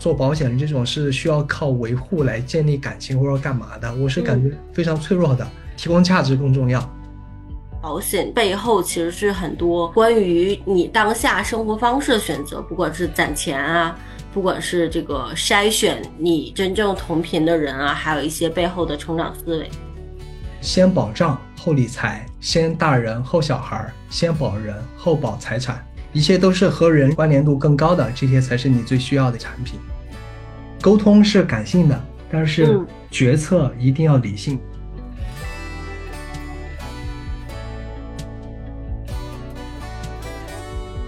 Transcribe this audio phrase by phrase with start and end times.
[0.00, 5.46] 做保险这种是需要靠维护来建立感情或者干嘛的，我是感觉非常脆弱的，
[5.76, 6.80] 提供价值更重要。
[7.82, 13.94] 保险背后其实是很多关于你当下生活方式的选择，不管是攒钱啊，
[14.32, 19.68] 不管是这个筛选你真正同频的人啊，还有一些背后的成长思维。
[20.62, 29.78] 先保障后理财，先大人后小孩，先保人后保财产，一切都是和人关联度更高的，这些才是你最需要的产品。
[30.82, 32.80] 沟通是感性的，但是
[33.10, 34.58] 决策一定要理性。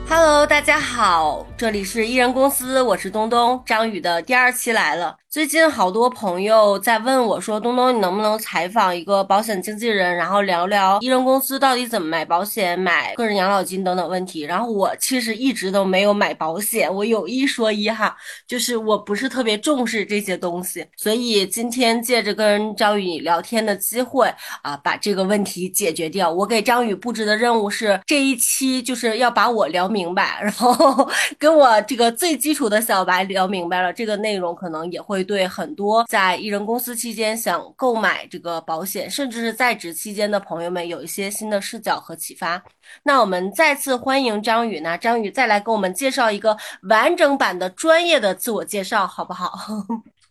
[0.06, 5.16] Hello，大家好，这里是艺人公司，我是东东，张宇的第二期来了。
[5.32, 14.42] 最近好多朋友在问我，说东东，你能不能采访一个保险经纪人，然后聊聊一人公司到底怎么买保险、买个人养老金等等问题。
[14.42, 18.14] 然后我其实一直都没有买保险，我有一说一哈，
[18.46, 20.86] 就是我不是特别重视这些东西。
[20.98, 24.30] 所以今天借着跟张宇聊天的机会
[24.60, 26.30] 啊，把这个问题解决掉。
[26.30, 31.08] 我给张宇布置的任务是这一期就是要把我聊明白，然后
[31.40, 35.21] 跟我这个最基础的小白聊明白了，这个内容可能也会。
[35.22, 42.62] 对很多在艺人公司期间想购买这个保险，甚至是在职期间的朋友们，有一些新的视角和启发。
[43.04, 44.96] 那我们再次欢迎张宇呢？
[44.98, 46.56] 张宇再来给我们介绍一个
[46.88, 49.52] 完整版的专业的自我介绍，好不好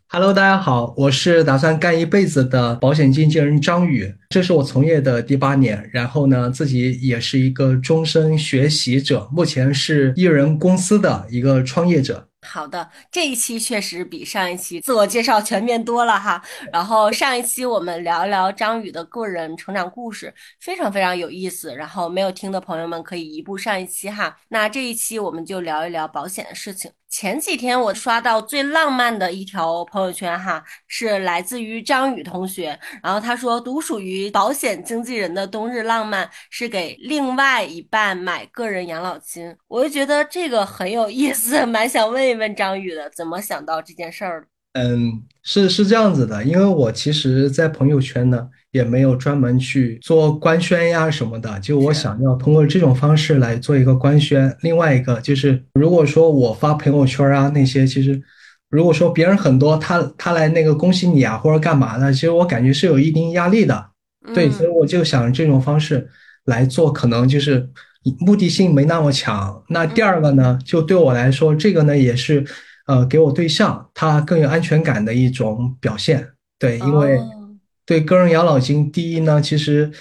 [0.07, 12.27] ？Hello，大家好，我是打算干一辈子的保险经纪人张宇，这是我从业的第八年，然后呢，自己也是一个终身学习者，目前是艺人公司的一个创业者。
[12.43, 16.41] 好的，这一期确实比上一期自我介绍全面多了哈。
[16.71, 21.73] 然后上一期我们聊一聊张宇的个人成长故事，非常非常有意思。
[21.75, 24.37] 然后没有听的朋友们可以移步上一期哈。
[24.49, 26.91] 那这一期我们就聊一聊保险的事情。
[27.11, 32.79] 前几天我刷到最浪漫的一条朋友圈，哈，是来自于张宇同学。
[33.03, 39.53] 然后他说，独属于保险经纪人的冬日浪漫是给另外一半买个人养老金。
[39.67, 48.49] 我就觉得这个很有意思， 蛮想问一问张宇的，怎么想到这件事儿嗯，是是这样子的，因为我其实，在朋友圈呢。
[48.71, 54.55] 也没有专门去做官宣呀什么的，就我想要通过这种方式来做一个官宣。
[54.61, 58.21] 另外一个就是，如果说我发朋友圈啊那些，其实
[58.69, 63.87] 如果说别人很多，他他来那个恭喜你啊或者干嘛的，其实我感觉是有一定压力的。
[64.33, 66.07] 对，所以我就想这种方式
[66.45, 67.69] 来做，可能就是
[68.19, 69.61] 目的性没那么强。
[69.67, 72.45] 那第二个呢，就对我来说，这个呢也是
[72.87, 76.25] 呃给我对象他更有安全感的一种表现。
[76.57, 77.19] 对，因为。
[77.85, 79.91] 对个人养老金，第一呢，其实，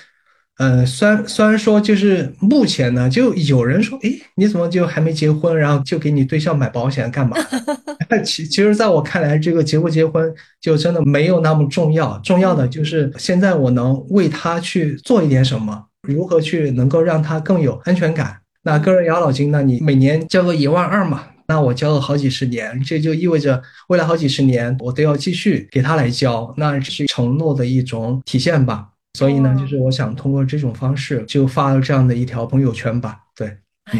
[0.59, 7.37] 呃，虽然虽然说就是目前呢，就有人说，哎，你怎么就还没结婚，然后就给你对象买保险干嘛？
[8.25, 18.37] 其其实，在我看来，这个结不结婚就真的没有那么重要，重要的就是现在我能为他去做一点什么，如何去能够让他更有安全感。
[18.63, 21.25] 那个人养老金呢，你每年交个一万二嘛。
[21.51, 28.89] 那我交了好几十年，这就意味着未来好几十年我都要继续给他来交，那是承诺的一种体现吧。
[29.19, 33.19] 所以呢，就是我想通过这种方式就发了这样的一条朋友圈吧。
[33.35, 33.59] 对，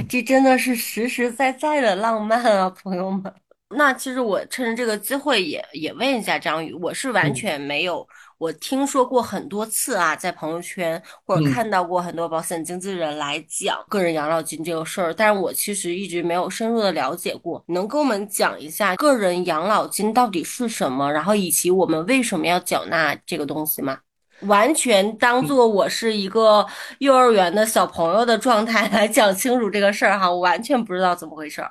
[0.09, 3.35] 这真的是实实在在的浪漫啊，朋友们。
[3.77, 8.07] 那其实我趁着这个机会也也问一下张宇，我是完全没有。
[8.41, 17.63] 我听说过很多次啊，在朋友圈或者看到过很多保险经纪人来讲个人养老金这个事儿，但是我其实一直没有深入的了解过。
[17.69, 23.99] 能跟我们讲一下个人养老金到底是什么，然后以及我们为什么要缴纳这个东西吗？
[24.45, 26.67] 完全当做我是一个
[27.01, 31.71] 幼儿园的小朋友的状态来讲清楚这个事儿哈，我完全不知道怎么回事儿。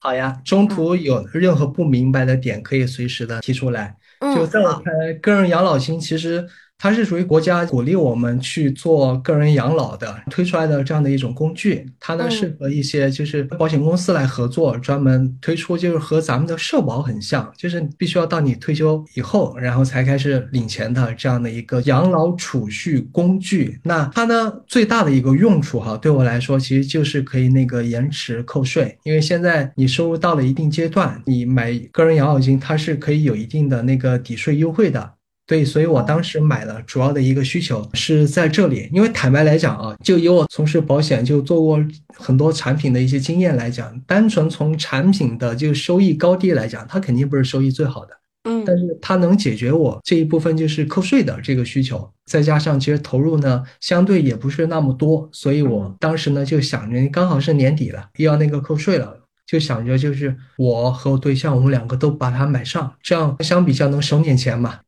[0.00, 3.94] 好呀，中途有任何不明白的点可以随时的提出来。
[4.20, 6.46] 就在我看来，个人养老金其实。
[6.78, 23.80] 它是属于国家鼓励我们去做个人养老的推出来的这样的一种工具，它呢是和一些就是保险公司来合作，专门推出就是和咱们的社保很像，就是必须要到你退休以后，然后才开始领钱的这样的一个养老储蓄工具。
[23.82, 35.14] 那它呢最大的一个用处哈，对我来说其实就是可以那个延迟扣税，因为现在你收入到了一定阶段，你买个人养老金它是可以有一定的那个抵税优惠的。
[35.48, 38.86] 对，所以我当时买了，主要的一个需求是在这里。
[38.92, 41.82] 因为坦白来讲啊，就以我从事保险就做过
[42.14, 48.10] 很多产品的一些经验来讲，单纯从产品的就收益高低来讲，它肯定不是收益最好的。
[48.44, 59.18] 嗯，但是它能解决我这一部分就是扣税的这个需求，再加上其实投入呢相对也不是那么多，所以我当时呢就想着刚好是年底了，又要那个扣税了，
[59.48, 64.80] 就想着就是我和我对象，我们两个都把它买上，这样相比较能省点钱嘛。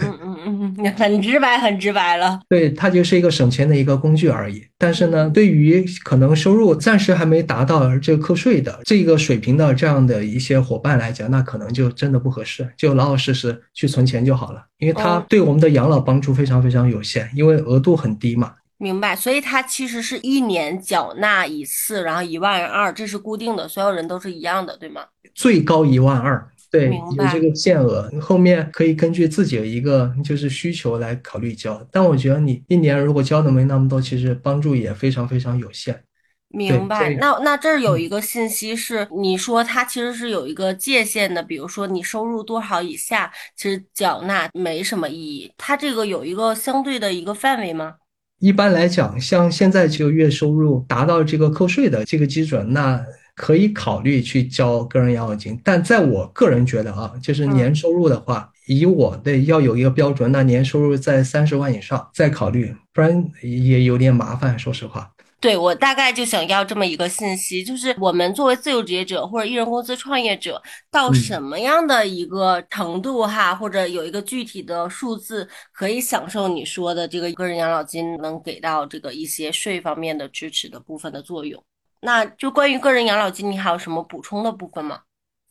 [0.00, 2.40] 嗯嗯嗯嗯，很直白，很直白了。
[2.48, 4.66] 对，它就是一个省钱的一个工具而已。
[4.78, 14.64] 但是呢，对于可能收入暂时还没达到这个课税的这个水平的这样的一些伙伴来讲，那可能就真的不合适，就老老实实去存钱就好了。
[14.78, 18.54] 因为它对我们的养老帮助非常非常有限，因为额度很低嘛。
[18.78, 25.04] 明白，所以它其实是一年缴纳一次，然后一万二，这是固定的，所有人都是一样的，对吗？
[25.34, 26.48] 最高一万二。
[26.70, 31.82] 对，有这个限额，后面可以根据自己的一个就是需求来考虑交。
[31.90, 36.04] 但我觉得你一年如果交的没那么多，其实帮助也非常非常有限。
[36.48, 37.14] 明白。
[37.14, 45.50] 那那这儿有一个信息是，你说它其实是有一个界限的，比如说你收入多少以下，其实缴纳没什么意义。
[45.56, 47.94] 它这个有一个相对的一个范围吗？
[48.38, 53.04] 一般来讲，像现在这个月收入达到这个扣税的这个基准，那。
[53.40, 64.58] 可以考虑去交个人养老金，但在我个人觉得啊，就是年收入的话，以我的要有一个标准，那年收入在三十万以上再考虑，不然也有点麻烦。
[64.58, 81.62] 说实话，对我大概就想要这么一个信息，就是我们作为自由职业者或者艺人公司创业者，到什么样的一个程度哈，或者有一个具体的数字，可以享受你说的这个个人养老金能给到这个一些税方面的支持的部分的作用。
[82.00, 85.00] 那就关于个人养老金，你还有什么补充的部分吗？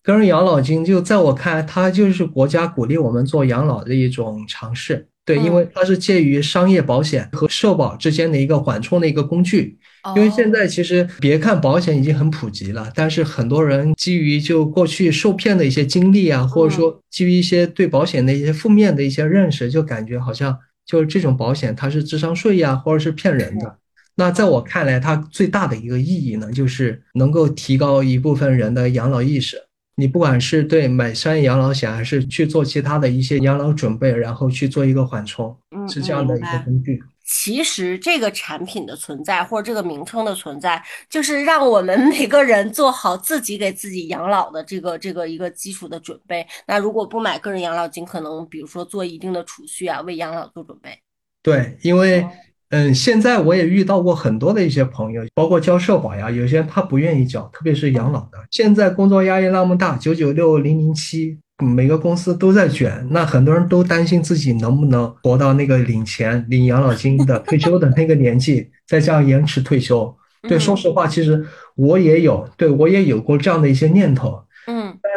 [0.03, 5.09] 个人养老金就在我看来，它就是国家鼓励我们做养老的一种尝试。
[5.27, 9.77] 对，因为它是介于商业保险和社保之间的一个缓冲的一个工具。
[10.15, 23.77] 因为现在其实别看保险已经很普及了，但是很多人基于就过去受骗的一些经历啊，或者说基于一些对保险的一些负面的一些认识，就感觉好像就是这种保险它是智商税呀，或者是骗人的。
[24.15, 29.61] 那在我看来，它最大的一个意义呢，就是能够提高一部分人的养老意识。
[29.99, 35.57] 你不管是对买商业养老险，还是去做其他的一些养老准备，然后去做一个缓冲，
[35.89, 37.01] 是这样的一个工具。
[37.25, 46.45] 其实这个产品的存在，或者这个名称的存在，就是让我们每个人做好自己给自己养老的这个这个一个基础的准备。
[46.67, 50.95] 那如果不买个人养老金，可能比如说做一定的储蓄啊，为养老做准备。
[51.41, 52.23] 对，因为。
[52.69, 58.37] 嗯，现在我也遇到过很多的一些朋友，包括交社保呀，有些人他不愿意交，特别是养老的。
[58.51, 70.13] 现在工作压力那么大，九九六零零七，每个公司都在卷，那很多人都担心自己能不能活到那个领钱、领养老金的退休的那个年纪，再这样延迟退休。
[70.41, 74.41] 对，说实话，其实我也有，对我也有过这样的一些念头。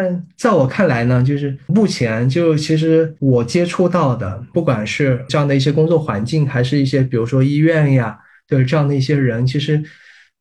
[0.00, 8.19] 嗯，但在我看来呢，就是目前就其实我接触到的，不管是这样的一些工作环境，还是一些比如说医院呀，
[8.49, 9.82] 就是这样的一些人，其实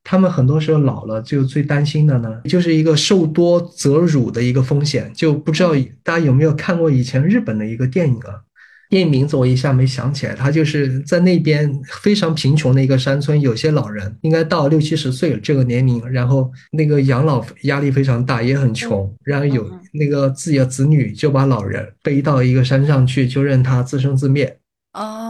[0.04, 5.12] 他们很多时候老了，就最担心的呢，就是一个受多则辱的一个风险。
[5.14, 5.74] 就不知道
[6.04, 8.42] 大家有没有看过以前日本的一个电影啊？
[8.90, 11.72] 电影名字我一下没想起来，他就是在那边
[12.02, 24.58] 非常贫穷的一个山村，有些老人应该到六七十岁这个年龄，然后那个养老压力非常大，也很穷，然后有那个自己的子女就把老人背到一个山上去，就任他自生自灭。
[24.94, 25.29] 哦，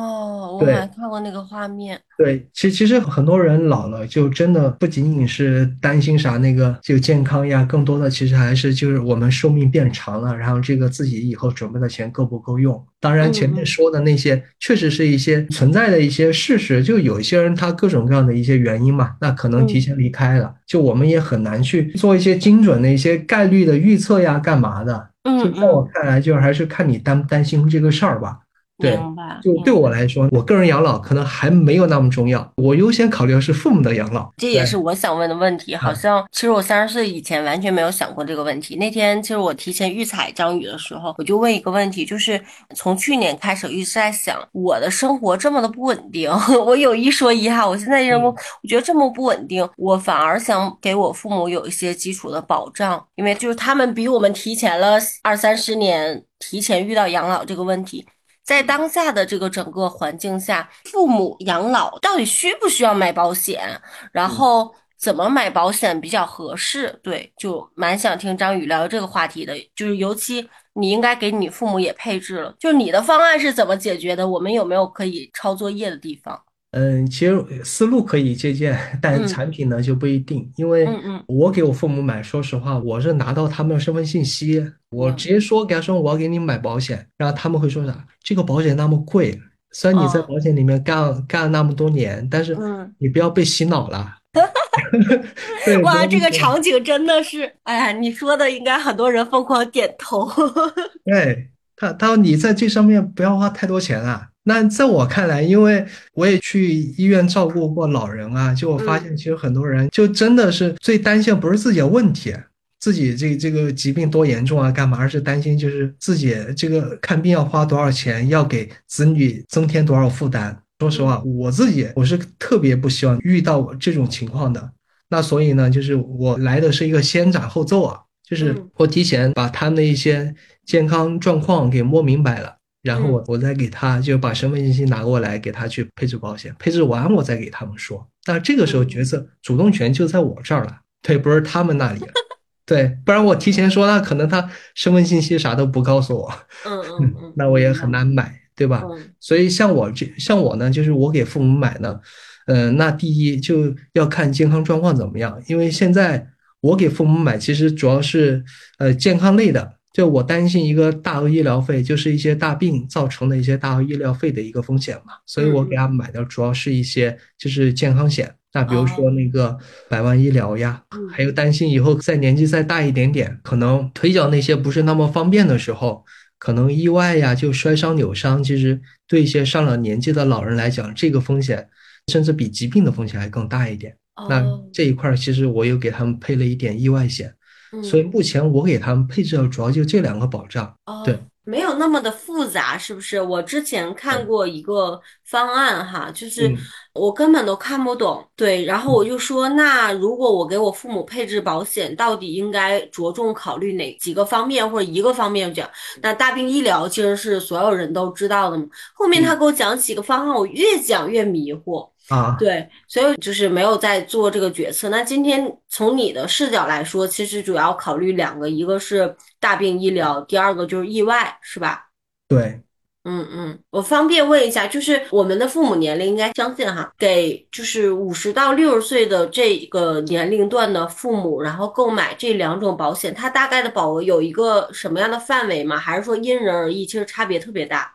[0.60, 2.00] 我还看过那个画面。
[2.18, 12.86] 对，其其实很多人老了，就真的不仅仅是担心啥那个就健康呀，更多的其实还是就是我们寿命变长了，然后这个自己以后准备的钱够不够用？
[13.00, 25.10] 当然前面说的那些确实是一些存在的一些事实，就有一些人他各种各样的一些原因嘛，那可能提前离开了，就我们也很难去做一些精准的一些概率的预测呀，干嘛的？
[25.24, 28.40] 就在我看来，就是还是看你担不担心这个事儿吧。
[28.80, 28.98] 对，
[29.44, 32.50] 就对我来说，我个人养老可能还没有那么重要。
[32.56, 34.32] 我优先考虑的是父母的养老。
[34.38, 35.76] 这也是我想问的问题。
[35.76, 38.78] 好像其实我三十岁以前完全没有想过这个问题。
[38.78, 42.42] 那天其实我提前预采张宇的时候，我就问一个问题，就是
[42.74, 46.32] 从去年开始一直在想，我的生活这么的不稳定，
[46.66, 58.06] 我有一说一哈，我现在人工我觉得这么不稳定，我反而想给我父母有一些基础的保障，因为就是他们比我们提前了二三十年，提前遇到养老这个问题。
[58.50, 63.80] 在当下的这个整个环境下，父母养老到底需不需要买保险？
[64.12, 67.00] 然后怎么买保险比较合适？
[67.04, 69.54] 对，就蛮想听张宇聊这个话题的。
[69.76, 74.28] 就是尤其你应该给你父母也配置了，就你的方案是怎么解决的？
[74.28, 76.42] 我们有没有可以抄作业的地方？
[76.72, 80.52] 嗯，其实思路可以借鉴，但产品呢就不一定。
[80.56, 80.88] 因为
[81.28, 88.06] 我给我父母买，说实话，我是拿到他们的身份信息，我直接说给他说我要给你买保险，然后他们会说啥？
[88.24, 89.40] 这个保险那么贵，
[89.72, 92.56] 虽然你在保险里面干干了那么多年，但是
[93.00, 94.18] 你不要被洗脑了。
[95.84, 96.30] 哇，这个。
[96.30, 100.30] 场景真的是，哎呀，你说的应该很多人疯狂点头。
[101.04, 104.29] 对，他他说你在这上面不要花太多钱啊。
[104.50, 112.34] 那在我看来，因为我也去医院照顾过老人啊，就我发嗯现其实很多人就真的是最担心不是自己的问题，
[112.80, 120.60] 自己这这个疾病多严重啊，干嘛，而是担心就是自己这个看病要花多少钱，要给子女增添多少负担。
[120.80, 124.72] 说实话，嗯我自己我是特别不希望遇到这种情况的。
[125.10, 130.34] 那所以呢，就是我来的是一个先斩后奏啊，就是嗯我提前把他们的一些
[130.66, 138.08] 健康状况给摸明白了，然后我嗯我再给他就把身份信息拿过来给他去配置保险，配置完我再给他们说。
[138.26, 142.14] 那这个时候嗯决策主动权就在我这儿了，对，不是他们那里了，
[142.66, 146.32] 对，不然我提前说，那可能他身份信息啥都不告诉我，
[146.66, 148.84] 嗯 嗯嗯，那我也很难买，对吧？
[148.90, 152.00] 嗯所以像我这像我呢，就是我给父母买呢，
[152.48, 156.28] 嗯，那第一就要看健康状况怎么样，因为现在
[156.62, 158.44] 我给父母买，其实主要是
[158.78, 169.58] 呃健康类的，就我担心一个大额医疗费，就是一些大病造成的一些大额医疗费的一个风险嘛，所以我给他们买的主要是一些就是健康险，那比如说哦那个
[169.90, 176.06] 百万医疗呀，嗯还有担心以后在年纪再大一点点，可能腿脚那些不是那么方便的时候。
[176.38, 181.68] 可能意外呀，就摔伤、扭伤，其实对一些上了年纪的老人来讲，这个风险
[182.08, 183.94] 甚至比疾病的风险还更大一点。
[184.30, 187.34] 那哦这一块儿其实我又给他们配了一点意外险，
[187.72, 190.74] 嗯所以目前我给他们配置的主要就这两个保障。
[190.86, 193.22] 哦，对，没有那么的复杂，是不是？
[193.22, 196.58] 我之前看过一个方案哈，就是嗯
[196.94, 205.70] 我根本都看不懂，对，然后我嗯就说，那如果我给我父母配置保险，到底应该着重考虑哪几个方面或者一个方面讲？
[206.02, 208.66] 那大病医疗其实是所有人都知道的嘛。
[208.94, 211.90] 后面他嗯给我讲几个方案，我越讲越迷惑。
[212.10, 214.90] 啊，对，所以就是没有在做这个决策。
[214.90, 221.92] 那今天从你的视角来说，其实主要考虑两个，一个是大病医疗，第二个就是意外，是吧？
[222.28, 222.60] 对，
[223.04, 235.78] 嗯嗯，我方便问一下，就是我们的父母年龄应该相近哈，给就是五十到六十岁的这个年龄段的父母，然后购买这两种保险，它大概的保额有一个什么样的范围吗？
[235.78, 236.86] 还是说因人而异？
[236.86, 237.90] 其实差别特别大。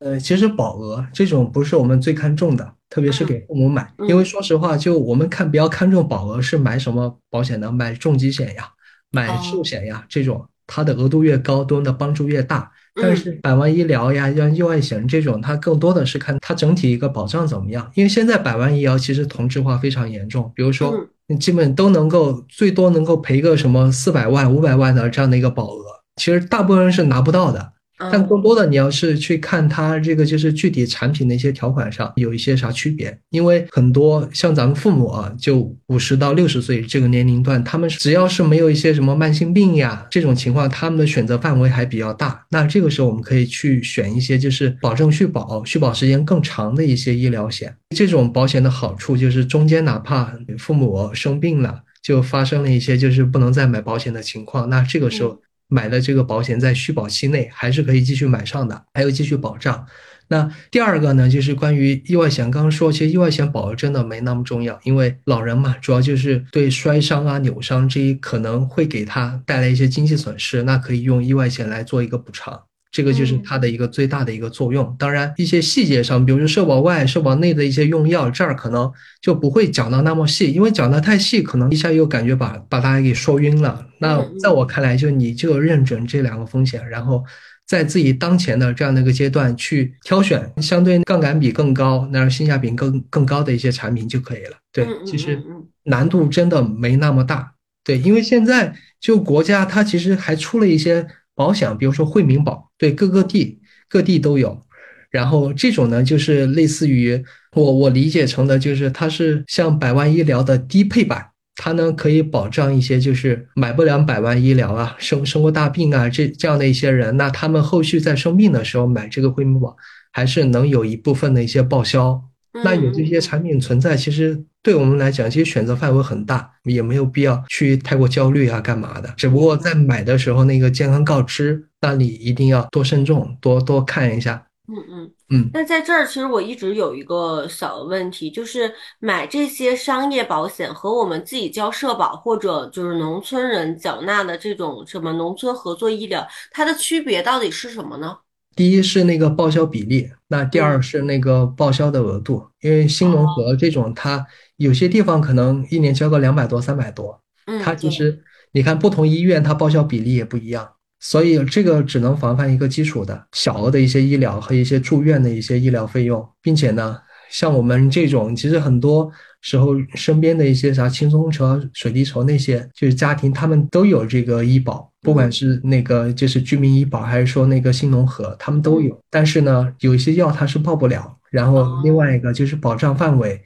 [0.00, 7.70] 呃，其实保额这种不是我们最看重的，特别是给父母买，因为嗯说实话，就我们看比较看重保额是买什么保险呢？
[7.70, 8.68] 买重疾险呀，
[9.12, 12.70] 买寿哦险呀，这种它的额度越高，对我们的帮助越大。
[13.00, 17.90] 但嗯是百万医疗呀，像意外险这种，它更多的是看它整体一个保障怎么样。
[17.94, 25.84] 因为现在百万医疗其实同质化非常严重，比如说嗯你基本都能够最多能够赔个什么四百万、五百万的这样的一个保额，
[26.16, 27.72] 其实大部分人是拿不到的。
[27.98, 42.44] 但更多的你要是去看它这个就是具体产品的一些条款上有一些啥区别，因为很多像咱们父母啊，就五十到六十岁这个年龄段，他们只要是没有一些什么慢性病呀这种情况，他们的选择范围还比较大。
[42.50, 47.74] 那这个时候我们可以去选一些就是保证续保、续保时间更长的一些医疗险。
[47.96, 55.40] 这种保险的好处就是中间哪怕父母生病了，就发生了一些就是不能再买保险的情况，那这个时候。
[55.68, 59.86] 买的这个保险在续保期内还是可以继续买上的，还有继续保障。
[60.30, 62.50] 那第二个呢，就是关于意外险。
[62.50, 72.62] 刚刚说，其实意外险保额真的没那么重要，因为老人嘛，主要就是对摔伤啊、扭伤这一可能会给他带来一些经济损失，那可以用意外险来做一个补偿。
[72.98, 74.92] 这个就是它的一个最大的一个作用。
[74.98, 83.86] 当然，一些细节上，比如说社保外、社保内的一些用药，这儿可能就不会讲到那么细，因为讲的太细，可能一下又感觉把把大家给说晕了。
[84.00, 87.24] 那在我看来，就你就认准这两个风险，然后
[87.68, 94.56] 在自己当前的这样的一个阶段去挑选相对杠杆比更高、那性价比更更高的一些产品就可以了。
[94.72, 95.40] 对，其实
[95.84, 97.52] 难度真的没那么大。
[97.84, 101.06] 对，因为现在就国家它其实还出了一些。
[101.38, 104.60] 保险，比如说惠民保，对各个地各地都有。
[105.08, 119.76] 然后这种呢，就是类似于我我理解成的，就是它是像百万医疗的低配版，它呢可以保障一些就是买不了百万医疗啊、生生过大病啊这这样的一些人，那他们后续在生病的时候买这个惠民保，
[120.12, 122.20] 还是能有一部分的一些报销。
[122.52, 129.12] 那有这些产品存在，其实对我们来讲，其实选择范围很大，也没有必要去太过焦虑啊，干嘛的？
[129.16, 134.44] 只不过在买的时候，那个健康告知，那你一定要多慎重，多多看一下。
[134.70, 135.50] 嗯嗯嗯。
[135.54, 148.18] 那在这儿，其实我一直有一个小问题，就是买这些商业保险和我们自己交社保或者就是农村人缴纳的这种什么农村合作医疗，它的区别到底是什么呢？
[148.58, 166.98] 第一是那个报销比例，那第二是那个报销的额度，因为新农合这种，它有些地方可能一年交个两百多、三百多，嗯，它其实你看不同医院它报销比例也不一样，所以这个只能防范一个基础的小额的一些医疗和一些住院的一些医疗费用，并且呢，
[167.30, 169.08] 像我们这种其实很多。
[169.40, 178.98] 时候身边的一些啥轻松筹、水滴筹那些，就是家庭他们都有这个医保，不管是那个就是居民医保，还是说那个新农合，他们都有。
[179.10, 181.16] 但是呢，有一些药它是报不了。
[181.30, 183.40] 然后另外一个就是保障范围，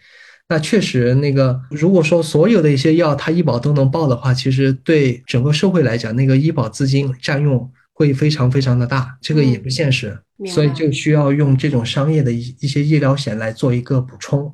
[0.48, 10.16] 那确实那个如果说所有的一些药它医保都能报的话，其实对整个社会来讲，那个医保资金占用会非常非常的大，这个也不现实。
[10.46, 14.52] 所以就需要用这种商业的一一些医疗险来做一个补充。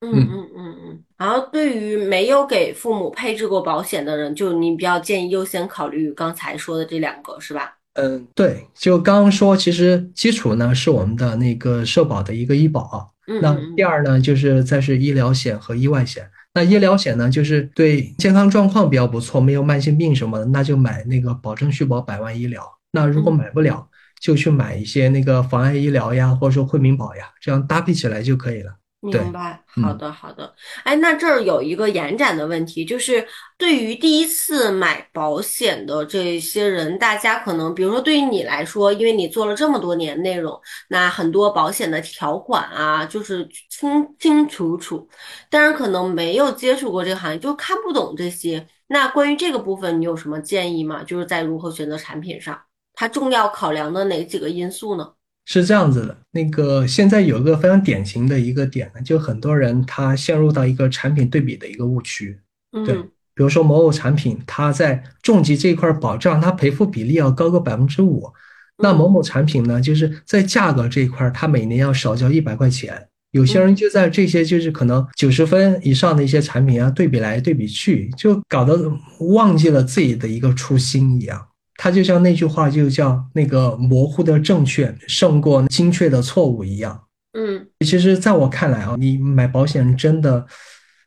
[0.00, 0.77] 嗯嗯嗯嗯，
[1.18, 7.74] 然后对于没有给父母配置过保险的人，就你比较建议优先考虑刚才说的这两个，是吧？
[7.94, 16.24] 嗯，对，就刚刚说，其实基础呢是我们的那个社保的一个医保，嗯，那第二呢就是再是医疗险和意外险。
[16.54, 22.62] 那医疗险呢，就是对健康状况比较不错，没有慢性病什么的，那就买那个保证续保百万医疗。
[22.92, 23.88] 那如果买不了，
[24.20, 28.72] 就去买一些那个防癌医疗呀，或者说惠民保呀，这样搭配起来就可以了。
[29.00, 30.52] 明白，好的好的。
[30.82, 33.24] 哎，那这儿有一个延展的问题，就是
[33.56, 43.88] 对于第一次买保险的这些人，大家可能，比如说对于你来说，因为你做了这么多年内容，那很多保险的条款啊，就是清
[44.18, 45.08] 清楚楚，
[45.48, 48.66] 但是可能没有接触过这个行业，就看不懂这些。
[48.88, 51.04] 那关于这个部分，你有什么建议吗？
[51.04, 52.60] 就是在如何选择产品上，
[52.94, 55.12] 它重要考量的哪几个因素呢？
[55.50, 62.38] 是这样子的，那个现在有一个非常典型的一个点呢，就很多人他陷入到一个产品对比的一个误区，
[62.84, 62.94] 对，
[63.34, 68.30] 比如说某某产品，它在重疾这一块保障，它赔付比例要高个百分之五，
[68.76, 78.78] 那某某产品呢，就是在价格这一块，它每年要少交一百块钱，有些人就在这些就是可能九十分以上的一些产品啊，对比来对比去，就搞得
[79.20, 81.47] 忘记了自己的一个初心一样。
[81.80, 87.00] 它就像那句话，就叫那个模糊的正确胜过精确的错误一样。
[87.34, 90.44] 嗯，其实在我看来啊，你买保险真的，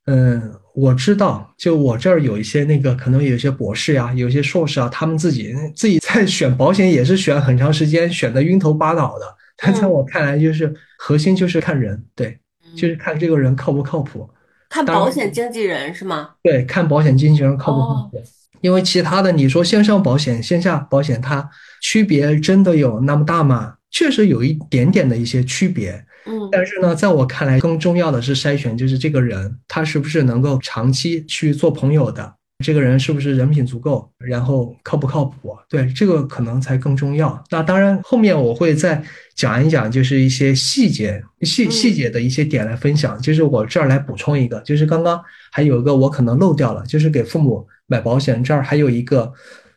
[0.05, 9.25] 嗯，我知道，就我这儿有一些那个可能有些博士呀，有些硕士啊，他们自己自己在选保险也是选很长时间，选的晕头巴脑的。
[9.57, 12.39] 但在我看来，就是核心就是看人，对，
[12.77, 14.29] 就是看这个人靠不靠谱。
[14.69, 16.29] 看保险经纪人是吗？
[16.41, 18.23] 对，看保险经纪人靠不靠谱。
[18.61, 21.49] 因为其他的，你说线上保险、线下保险，它
[21.81, 23.75] 区别真的有那么大吗？
[23.89, 35.57] 确实有一点点的一些区别，嗯，但是呢，在我看来，更重要的是筛选，就是这个人他是不是能够长期去做朋友的，这个人是不是人品足够，然后靠不靠谱？
[35.67, 37.43] 对，这个可能才更重要。
[37.49, 39.03] 那当然，后面我会再
[39.35, 43.19] 讲一讲，就是一些细节、细细节的一些点来分享。
[43.19, 45.19] 就是我这儿来补充一个，就是刚刚
[45.51, 47.67] 还有一个我可能漏掉了，就是给父母。
[47.87, 49.33] 买保险这儿还有一个，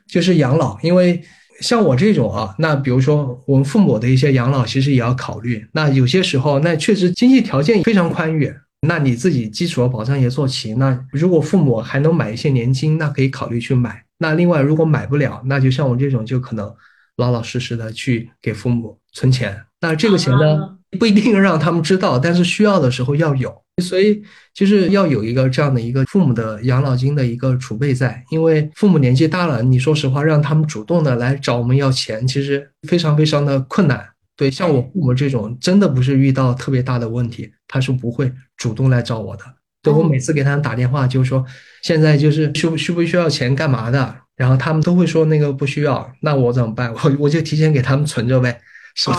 [0.06, 1.20] 就是养老，因为
[1.60, 5.66] 像我这种啊，那比如说我们父母的一些养老，其实也要考虑。
[5.72, 8.54] 那有些时候，那确实经济条件非常宽裕，
[8.86, 10.74] 那你自己基础的保障也做齐。
[10.74, 14.02] 那如果父母还能买一些年金，那可以考虑去买。
[14.18, 16.72] 那另外，如果买不了，那就像我这种，就可能
[17.16, 19.60] 老老实实的去给父母存钱。
[19.80, 23.54] 那这个钱呢，不一定让他们知道，但是需要的时候要有。
[23.82, 24.22] 所以
[24.54, 34.13] 就是要有一个这样的一个父母的养老金的一个储备在，因为父母年纪大了，你说实话，让他们主动的来找我们要钱，其实非常非常的困难。
[34.36, 39.44] 对，像我父母这种，真的不是遇到特别大的问题，他是不会主动来找我的。
[39.82, 41.44] 对我每次给他们打电话，就是说
[41.82, 46.92] 现在就是需需不需要钱干嘛的，然后他们都会说那个不需要，那我怎么办？
[47.04, 48.60] 我我就提前给他们存着呗。
[49.06, 49.12] 哦，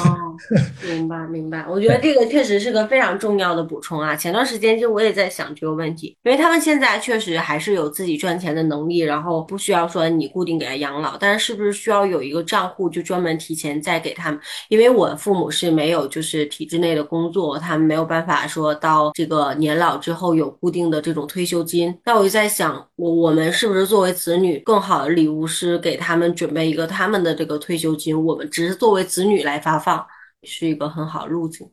[0.88, 4.16] 明白明白，我觉得这个确实是个非常重要的补充啊。
[4.16, 14.40] 前段时间就我也在想这个问题，因为他们现在确实还是有自己赚钱的能力，然后不需要说你固定给他养老，但是是不是需要有一个账户，就专门提前再给他们？
[14.70, 21.94] 因为我父母是没有就是体制内的工作，他们没有办法说到这个年老之后有固定的这种退休金。
[22.06, 28.24] 那我就在想，我我们是不是作为子女，更好的礼物是给他们准备一个他们的这个退休金？
[28.26, 29.62] 我们只是作为子女来。
[29.66, 30.06] 发放
[30.44, 31.68] 是一个很好路径，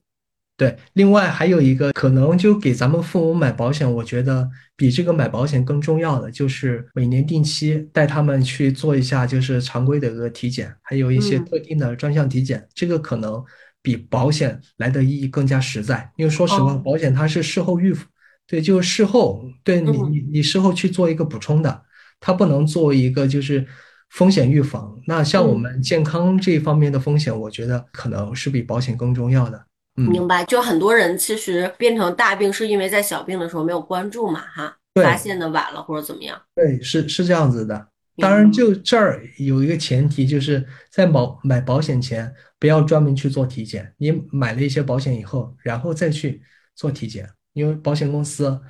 [0.56, 0.78] 对。
[0.94, 12.66] 另外还有一个可能，就给咱们父母买保险，我觉得比这个买保险更重要的，就是每年定期带他们去做一下，就是常规的一个体检，还有一些特定的专项体检。
[12.74, 13.44] 这个可能
[13.82, 18.06] 比保险来的意义更加实在，因为说实话，保险它是事后预付，
[18.46, 21.82] 对，就是事后对你你你事后去做一个补充的，
[22.20, 23.66] 它不能作为一个就是。
[24.12, 24.98] 风险预防。
[25.06, 29.66] 那像我们健康这一方面的风险，我觉得可能是比保险更重要的。
[29.96, 30.44] 嗯，明白。
[30.44, 36.40] 就很多人其实变成大病，是因为在小病的时候没有关注嘛，哈，对发现的晚了或者怎么样。
[36.54, 37.88] 对，是是这样子的。
[38.18, 43.90] 当然，就这儿有一个前提，就是在保买保险前不要专门去做体检。
[43.96, 46.42] 你买了一些保险以后，然后再去
[46.76, 48.60] 做体检，因为保险公司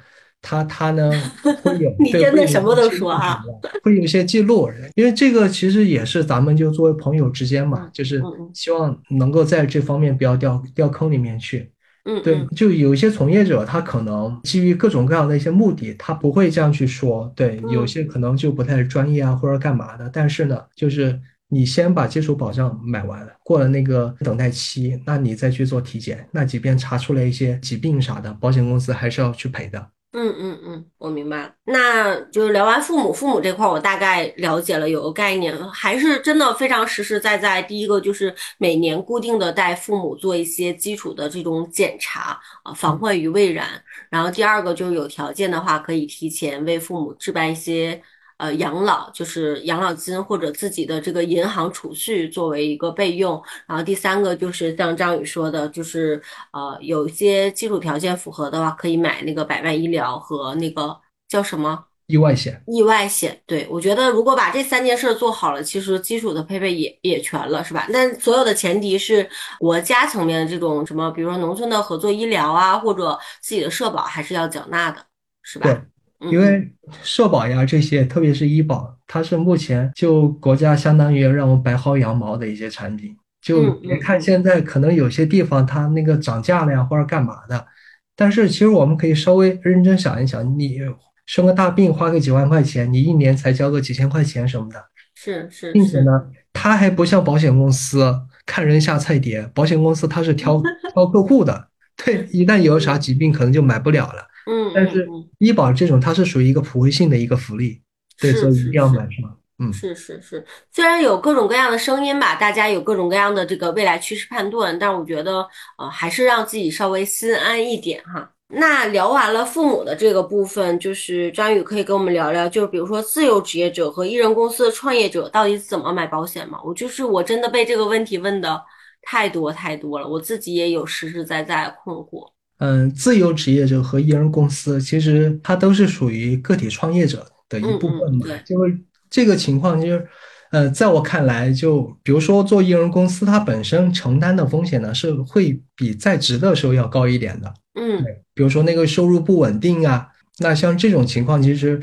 [0.42, 1.10] 它它呢
[1.62, 3.42] 会有你真的什么都说哈
[3.82, 4.68] 会有一些记录。
[4.96, 8.20] 因为这个其实也是咱们就作为朋友之间嘛，嗯就是
[8.52, 11.70] 希望能够在这方面不要掉掉坑里面去。
[12.04, 17.32] 对嗯对，就有一些从业者，他可能基于各种各样的一些目的，他不会这样去说。
[17.36, 20.10] 对，有嗯些可能就不太专业啊，或者干嘛的。
[20.12, 21.16] 但是呢，就是
[21.48, 29.86] 你先把基础保障买完了，过了那个等待期，那你再去做体检，那即便查出来一些疾病啥的，保险公司还是要去赔的。
[30.14, 31.54] 嗯嗯嗯，我明白了。
[31.64, 37.62] 那就是聊完父母，父母这块我大概了解了，有个概念，还是真的非常实实在在。
[37.62, 43.66] 第一个就是每年固定的带父母做一些基础的这种检查，啊，防患于未然。
[44.10, 48.02] 然后第二个就是有条件的话，可以提前为父母置办一些。
[48.42, 56.20] 呃，养老就是养老金或者自己的这个银行储蓄作为一个备用，然后第三个就是像张宇说的，就是
[56.52, 63.40] 呃有一些基础条件符合的话，可以买那个百万医疗和那个叫什么意外险，意外险。
[63.46, 67.86] 对，我觉得如果把这三件事做好了，其实基础的配备也也全了，是吧？
[67.92, 75.00] 但所有的前提是国家层面的这种什么，比如说农村的合作医疗啊，或者自己的社保还是要缴纳的，
[75.44, 75.80] 是吧？
[76.30, 76.70] 因为
[77.02, 83.16] 社保呀这些，特别是医保，它是目前就国家相当于让我们白薅羊毛的一些产品。
[83.40, 87.66] 就嗯嗯别看现在可能有些地方它那个涨价了呀，或者干嘛的，
[88.14, 90.78] 但是其实我们可以稍微认真想一想，你
[91.26, 94.84] 生个大病花个几万块钱，你一年才交个几千块钱什么的，
[95.16, 100.62] 是是是，并且呢，它还不像保险公司看人下菜碟，保险公司它是挑
[100.94, 101.68] 挑客户的，
[102.04, 104.28] 对，一旦有啥疾病可能就买不了了。
[104.46, 105.06] 嗯但是
[105.38, 107.80] 医保这种它是属于一个普惠性的一个福利，
[108.20, 109.38] 对，是所以一定要是买上。
[109.58, 115.46] 嗯，是是是，虽然有各种各样的声音吧，大家有各种各样的这个未来趋势判断，但我觉得
[115.78, 118.28] 呃还是让自己稍微心安一点哈。
[118.54, 126.58] 那聊完了父母的这个部分，就是张宇可以跟我们聊聊，就是比如说自由职业者和艺人公司的创业者到底怎么买保险吗？
[126.64, 128.60] 我就是我真的被这个问题问的
[129.02, 132.30] 太多太多了，我自己也有实实在在的困惑。
[132.64, 138.78] 嗯，自由职业者和艺人公司其实它都是属于个体创业者的一嗯部分嘛，就是
[139.10, 140.08] 这个情况就是，
[140.52, 147.52] 呃，在我看来，就比如说做艺人公司，它本身承担的风险呢是会比在职的时候要高一点的。
[147.74, 150.06] 嗯对，比如说那个收入不稳定啊，
[150.38, 151.82] 那像这种情况，其实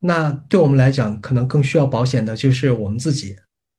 [0.00, 3.36] 那对我们来讲，可能更需要保险的就是我们自己。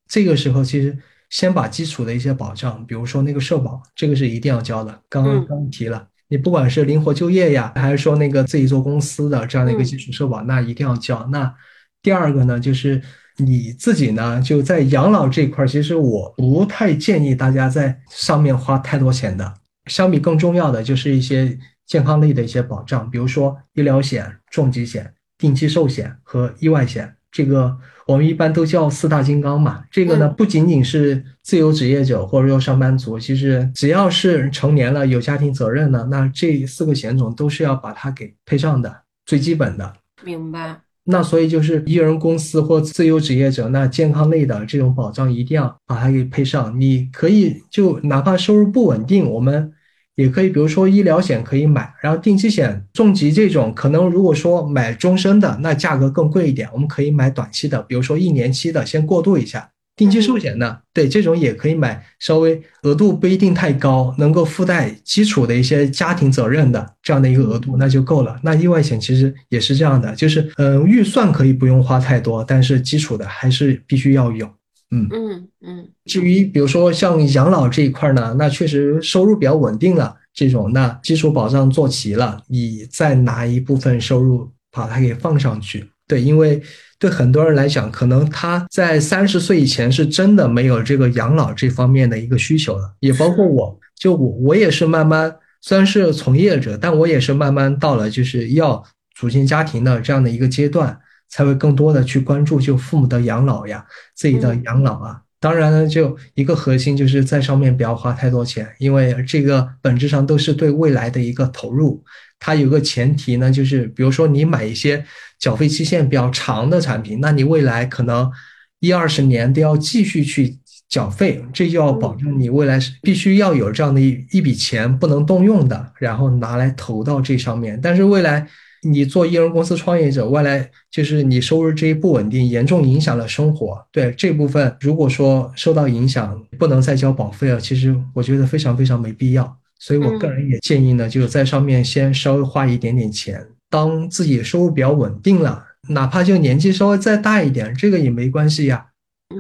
[0.10, 0.98] 这个时候，其实
[1.30, 5.02] 先把基础的一些保障，比如说那个社保，这个是一定要交的。
[5.10, 11.26] 刚刚嗯刚提了，你不管是灵活就业呀，还是说那个自己做公司的这样的一个嗯基础社保，那一定要交。
[11.32, 11.54] 那
[12.02, 13.02] 第二个呢，就是
[13.38, 19.54] 你自己呢，就在养老这一块儿，其实我不太建议大家在上面花太多钱的。
[19.86, 27.17] 相比更重要的就是一些健康类的一些保障，比如说医疗险、重疾险、定期寿险和意外险。
[27.32, 29.84] 这个我们一般都叫四大金刚嘛。
[29.92, 39.94] 这个呢，嗯不仅仅是自由职业者或者说上班族，其实只要是成年了有家庭责任的，那这四个险种都是要把它给配上的，最基本的。
[40.24, 40.82] 明白。
[41.10, 46.78] 那所以就是艺人公司或自由职业者，那健康类的这种保障一定要把它给配上。
[46.78, 49.72] 你可以就哪怕收入不稳定，我们
[50.18, 59.70] 也可以，比如说医疗险可以买，然后定期险、重疾这种，可能如果说买终身的，那价格更贵一点，我们可以买短期的，比如说一年期的，先过渡一下。
[59.96, 68.40] 定期寿险呢，对这种也可以买，稍微额度不一定太高，能够附带基础的一些家庭责任的这样的一个额度，那就够了。
[68.44, 74.48] 那意外险其实也是这样的，就是嗯、预算可以不用花太多，但是基础的还是必须要有。
[74.92, 75.90] 嗯，嗯嗯。
[76.06, 85.90] 至于比如说像养老这一块呢，那确实收入比较稳定了，这种那基础保障做齐了，你再拿一部分收入把它给放上去。
[86.08, 86.62] 对，因为
[86.98, 98.82] 对很多人来讲，可能他在三十岁以前是真的没有这个养老这方面的一个需求的，也包括我，就我我也是慢慢，虽然是从业者，但我也是慢慢到了就是要
[99.16, 100.98] 组建家庭的这样的一个阶段，
[101.30, 103.86] 才会更多的去关注就父母的养老呀，
[104.16, 105.22] 自己的养老啊。
[105.40, 112.04] 当然呢，就一个核心就是在上面不要花太多钱，因为这个本质上都是对未来的一个投入。
[112.40, 115.06] 它有个前提呢，就是比如说你买一些
[115.40, 118.32] 缴费期限比较长的产品，那你未来可能
[118.80, 120.58] 一二十年都要继续去
[120.90, 127.80] 缴费，这就要保证你未来是必须要有这样的一一笔钱不能动用的，然后拿来投到这上面。
[127.80, 128.48] 但是未来
[128.84, 133.86] 你做艺人公司创业者，未来就是你收入这一不稳定，严重影响了生活。
[133.92, 139.58] 对这部分，如果说受到影响，不能再交保费了，其实我觉得非常非常没必要。
[139.80, 145.64] 所以我个人也建议呢，就是在上面先稍微花一点点钱，当自己收入比较稳定了。
[145.90, 148.87] 哪怕就年纪稍微再大一点，这个也没关系呀。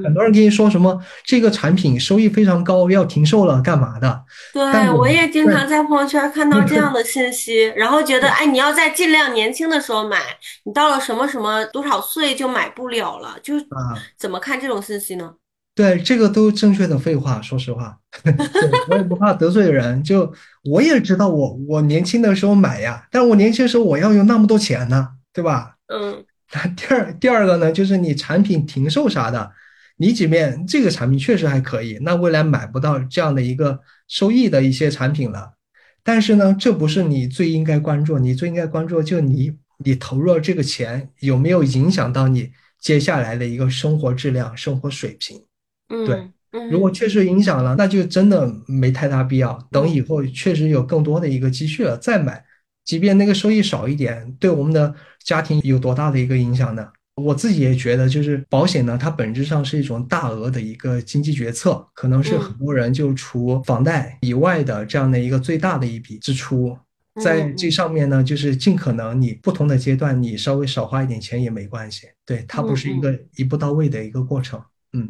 [0.04, 4.24] 很多人跟你说什么这个产品收益非常高，要停售了，干嘛的？
[4.54, 10.20] 对，我也经常在朋友圈看到这样的信息，然后觉得，哎，你要在尽量年轻的时候买，
[10.66, 15.34] 你到了什么什么多少岁就买不了了，就啊，怎么看这种信息呢？
[15.74, 17.98] 对，这个都正确的废话，说实话，
[18.90, 20.32] 我也不怕得罪人，就
[20.66, 25.76] 我也知道我我年轻的时候买呀，但我年轻的时候我要有那么多钱呢，对吧？
[25.88, 26.26] 嗯。
[26.54, 29.52] 那第二第二个呢，就是你产品停售啥的，
[29.98, 35.54] 你即便这个产品确实还可以，那未来买不到这样的一个收益的一些产品了。
[36.04, 45.44] 但是呢，这不是你最应该关注，你最应该关注就你你投入这个钱有没有影响到你接下来的一个生活质量、生活水平。
[45.90, 49.58] 嗯，对，如果确实影响了，那就真的没太大必要。
[49.72, 52.46] 等以后确实有更多的一个积蓄了再买。
[52.86, 56.88] 即便那个收益少一点，对我们的家庭有多大的一个影响呢？
[57.18, 66.78] 我自己也觉得，就是保险呢，它本质上是一种大额的一个经济决策，可能是很多人就除房贷以外的这样的一个最大的一笔支出，
[67.24, 74.62] 在这上面呢，就是尽可能你不同的阶段，你稍微少花一点钱也没关系，对，它不是一个一步到位的一个过程。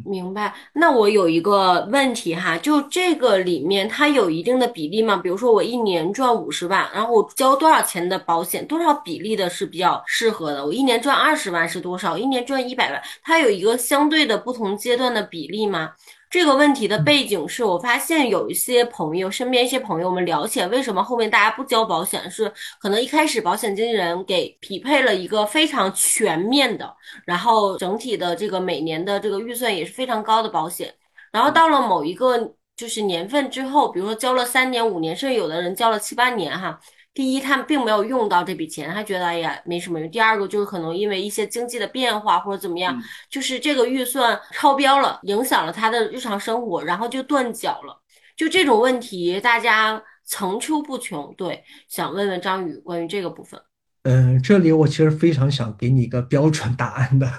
[0.04, 0.54] 明白。
[0.72, 5.16] 那我有一个问题哈，就这个里面它有一定的比例吗？
[5.16, 10.64] 比如说我一年赚五十万，然后我交多少钱的保险，多少比例的是比较适合的？
[10.64, 12.16] 我一年赚二十万是多少？
[12.16, 15.92] 一年赚一百万，它有一个相对的不同阶段的比例吗？
[16.30, 30.94] 这个问题的背景是我发现有一些朋友，身边一些朋友，我们了解为什么后面大家不交保险，是可能一开始保险经纪人给匹配了一个非常全面的，然后整体的这个每年的这个预算也是非常高的保险，
[31.32, 36.78] 然后到了某一个就是年份之后，比如说交了三年、五年，甚至有的人交了七八年，哈。
[37.14, 40.08] 第一，他们并没有用到这笔钱，他觉得哎呀没什么用。
[40.10, 42.96] 第二个就是可能因为一些经济的变化或者怎么样，
[43.28, 48.00] 就是这个预算超标了，影响了他的日常生活，然后就断缴了。
[48.36, 51.34] 就这种问题，大家层出不穷。
[51.36, 53.60] 对，想问问张宇关于这个部分。
[54.04, 57.30] 嗯，这里我其实非常想给你一个标准答案的，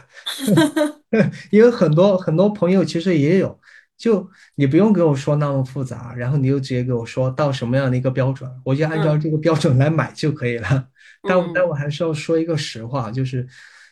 [1.51, 3.58] 因为很多很多朋友其实也有。
[3.99, 10.87] 就你不用给我说那么复杂，然后你又直接给我说到什么样的一个标准，我就按照这个标准来买就可以了。
[11.27, 13.45] 但但我还是要说一个实话，就是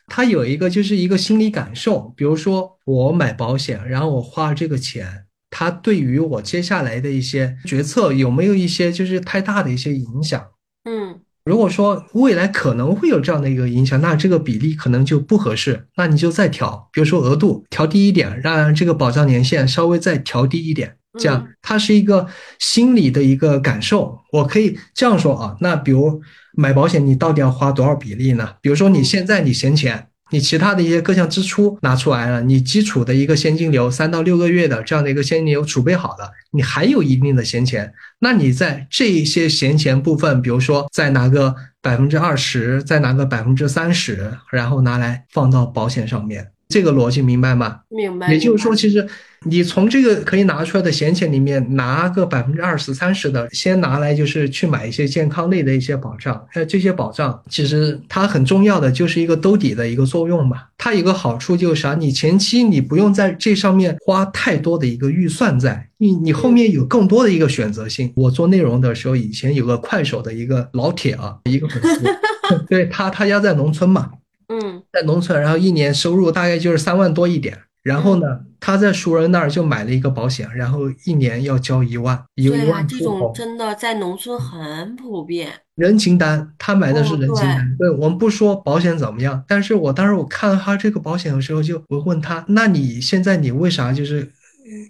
[0.08, 10.42] 他有一个就是一个心理感受，比如说我买保险，然后我花这个钱，它对于我接下来的一些决策有没有一些就是太大的一些影响？
[10.86, 11.20] 嗯。
[11.48, 22.28] 如果说未来可能会有这样的一个影响，那这个比例可能就不合适，那你就再调，比如说额度调低一点，让这个保障年限稍微再调低一点，这样它是一个
[22.60, 24.20] 心理的一个感受。
[24.34, 26.22] 我可以这样说啊，那比如
[26.54, 28.56] 买保险，你到底要花多少比例呢？
[28.62, 30.08] 比如说你现在你闲钱。
[30.30, 46.48] 你其他的一些各项支出拿出来了，你基础的一个现金流三到六个月的这样的一个现金流储备好了，你还有一定的闲钱，那你在这一些闲钱部分，比如说再拿个百分之二十，再拿个百分之三十，然后拿来放到保险上面。
[46.70, 47.80] 这个逻辑明白吗？
[47.90, 48.32] 明白。
[48.34, 49.08] 也就是说，其实
[49.44, 56.46] 你从这个可以拿出来的闲钱里面拿个百分之二十、三十的，先拿来就是去买一些健康类的一些保障。
[56.50, 60.64] 还有，这些保障其实它很重要的就是一个兜底的一个作用嘛。
[60.78, 61.96] 它有个好处就是啥？
[61.96, 68.12] 你前期你不用在这上面花太多的一个预算在，你你后面有更多的一个选择性。
[68.16, 72.06] 我做内容的时候，以前有个快手的一个老铁啊，一个粉丝，
[72.68, 74.10] 对他他家在农村嘛。
[74.48, 77.58] 嗯，在农村，然后一年收入大概就是三万多一点。
[77.84, 85.54] 然后呢，他在熟人那儿就买了一个保险，然后一年要交一万，一万这种真的在农村很普遍。
[85.76, 87.76] 人情单，他买的是人情单。
[87.80, 94.34] 对我们不说保险怎么样，但是我当时我看到他这个保险的时候，就我问他，那你现在你为啥就是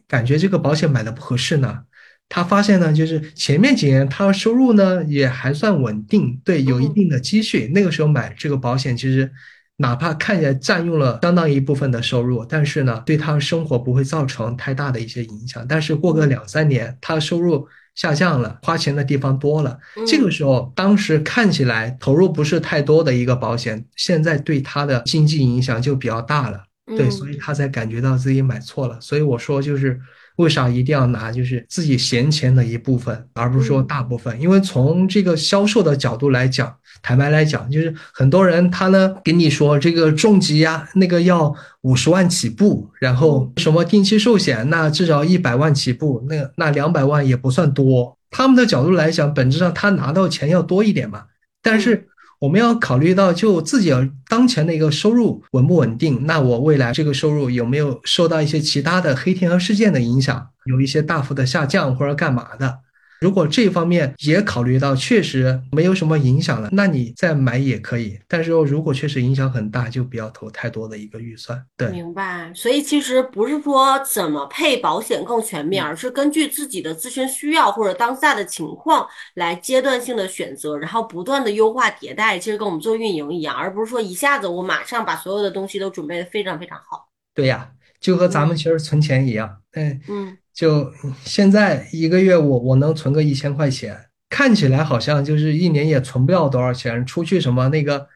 [0.07, 1.81] 感觉这个保险买的不合适呢？
[2.29, 7.67] 他发现呢，就是前面几年他收入呢也还算稳定，对，有一定的积蓄。
[7.73, 9.31] 那个时候买这个保险，其实
[9.77, 15.65] 哪怕看起来占用了相当一部分的收入，但是呢，对他生活不会造成太大的一些影响。
[15.67, 26.63] 但是过个两三年，他的收入下降了，花钱的地方多了，这个时候当时看起来投入不是太多的一个保险，现在对他的经济影响就比较大了。
[26.97, 28.99] 对，所以他才感觉到自己买错了。
[29.01, 29.99] 所以我说，就是
[30.37, 34.39] 为啥一定要拿就是自己闲钱的一部分，而不是说大部分？
[34.41, 48.17] 因为从这个销售的角度来讲，坦白来讲，就是很多人他呢给你说这个重疾呀，那个要五十万起步，然后什么定期寿险，那至少一百万起步，那那两百万也不算多。
[48.31, 51.25] 他们的角度来讲，本质上他拿到钱要多一点嘛，
[51.61, 52.07] 但是。
[52.39, 53.91] 我们要考虑到，就自己
[54.27, 62.79] 当前的一个收入稳不稳定，那我未来这个收入有没有受到一些其他的黑天鹅事件的影响，有一些大幅的下降或者干嘛的？
[63.19, 68.19] 如果这方面也考虑到，确实没有什么影响了，那你再买也可以。
[68.27, 71.63] 但是如果确实影响很大，就不要投太多的一个预算。
[71.75, 72.51] 对，明白。
[72.53, 82.37] 所以其实不是说怎么配保险更全面，而是根据自己的自身需要或者当下的情况来阶段性的选择，然后不断的优化迭代。
[82.37, 87.09] 其实跟我们做运营一样，而不是说一下子我马上把所有的东西都准备的非常非常好。
[87.33, 89.57] 对呀，就和咱们其实存钱一样。
[89.73, 90.37] 嗯嗯。
[90.57, 90.91] 就
[91.23, 93.95] 现在一个月，我我能存个一千块钱，
[94.27, 97.05] 看起来好像就是一年也存不了多少钱。
[97.05, 98.07] 出去什么那个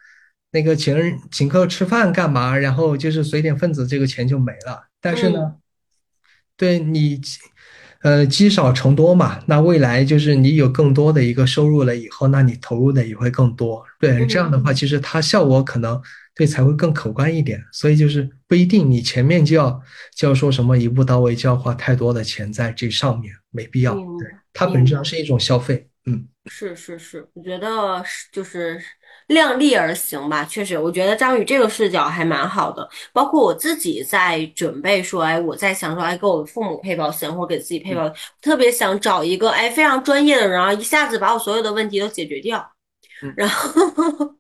[0.52, 4.88] 那个请人请客吃饭干嘛，然后就是随点份子，这个钱就没了。
[5.00, 5.54] 但是呢，
[6.58, 7.22] 对你，
[8.02, 9.44] 呃，积少成多嘛。
[9.46, 13.86] 那未来就是你有更多的一个收入了以后，那你投入的也会更多。
[14.00, 16.02] 对，这样的话，其实它效果可能。
[16.42, 17.64] 对，才会更可观一点。
[17.72, 19.80] 所以就是不一定你前面就要
[20.16, 23.94] 就要说什么一步到位，就要花太多的钱在这上面，没必要。
[23.94, 25.88] 对，它本质上是一种消费。
[26.08, 28.82] 嗯，是是是，我觉得是就是
[29.28, 30.44] 量力而行吧。
[30.44, 32.90] 确实，我觉得张宇这个视角还蛮好的。
[33.14, 42.68] 包括我自己在准备说，哎，我在想说，哎，给我父母配保险或者给自己配保，特别想找一个哎非常专业的人啊，一下子把我所有的问题都解决掉，
[43.38, 44.36] 然后。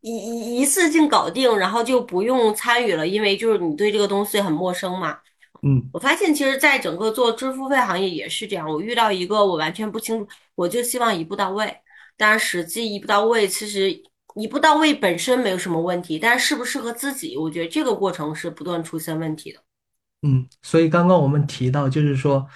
[0.00, 5.18] 一一一次性搞定，然后就不用参与了，因为就是你对这个东西很陌生嘛。
[5.62, 8.66] 嗯，我发现其实在整个做支付费行业也是这样。
[8.68, 11.76] 我遇到一个我完全不清楚，我就希望一步到位。
[12.16, 13.90] 但是实际一步到位，其实
[14.36, 19.60] 一步到位本身没有什么问题，但是适不适合自己，我觉得这个过程是不断出现问题的。
[20.22, 22.46] 嗯，所以刚刚我们提到就是说。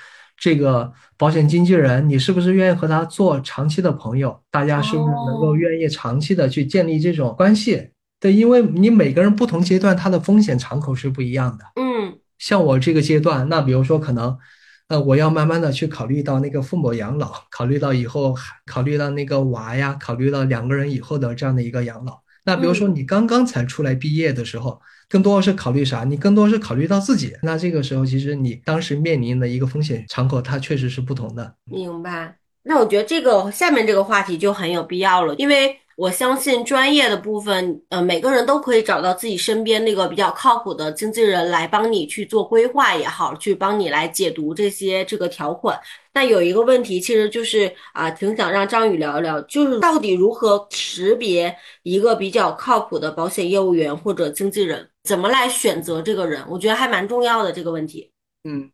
[0.44, 4.38] 这个保险经纪人，你是不是愿意和他做长期的朋友？
[4.50, 7.88] 大家是不是能够愿意长期的去建立这种关系？
[8.20, 11.64] 对，因为你每个人不同阶段，他的风险敞口是不一样的。
[11.76, 14.36] 嗯，像我这个阶段，那比如说可能，
[14.88, 18.34] 呃，我要慢慢的去考虑到那个父母养老，考虑到以后，
[18.66, 22.20] 考虑到那个娃呀，考虑到两个人以后的这样的一个养老。
[22.44, 24.80] 那比如说你刚刚才出来毕业的时候。
[25.06, 26.02] 更多的是考虑啥？
[26.02, 27.36] 你更多是考虑到自己。
[27.42, 31.54] 那这个时候，其实你当时面临的一个风险敞口，它确实是不同的。
[31.66, 32.38] 明白。
[32.62, 45.78] 那我觉得这个下面这个话题就很有必要了，因为我相信专业的部分，呃，每个人都可以找到自己身边那个比较靠谱的经纪人来帮你去做规划也好，去帮你来解读这些这个条款。
[46.12, 54.88] 那有一个问题，其实就是啊，挺想让张宇聊一聊，就是到底如何识别一个比较靠谱的保险业务员或者经纪人。
[55.04, 56.42] 怎么来选择这个人？
[56.48, 58.10] 我觉得还蛮重要的这个问题。
[58.48, 58.70] 嗯，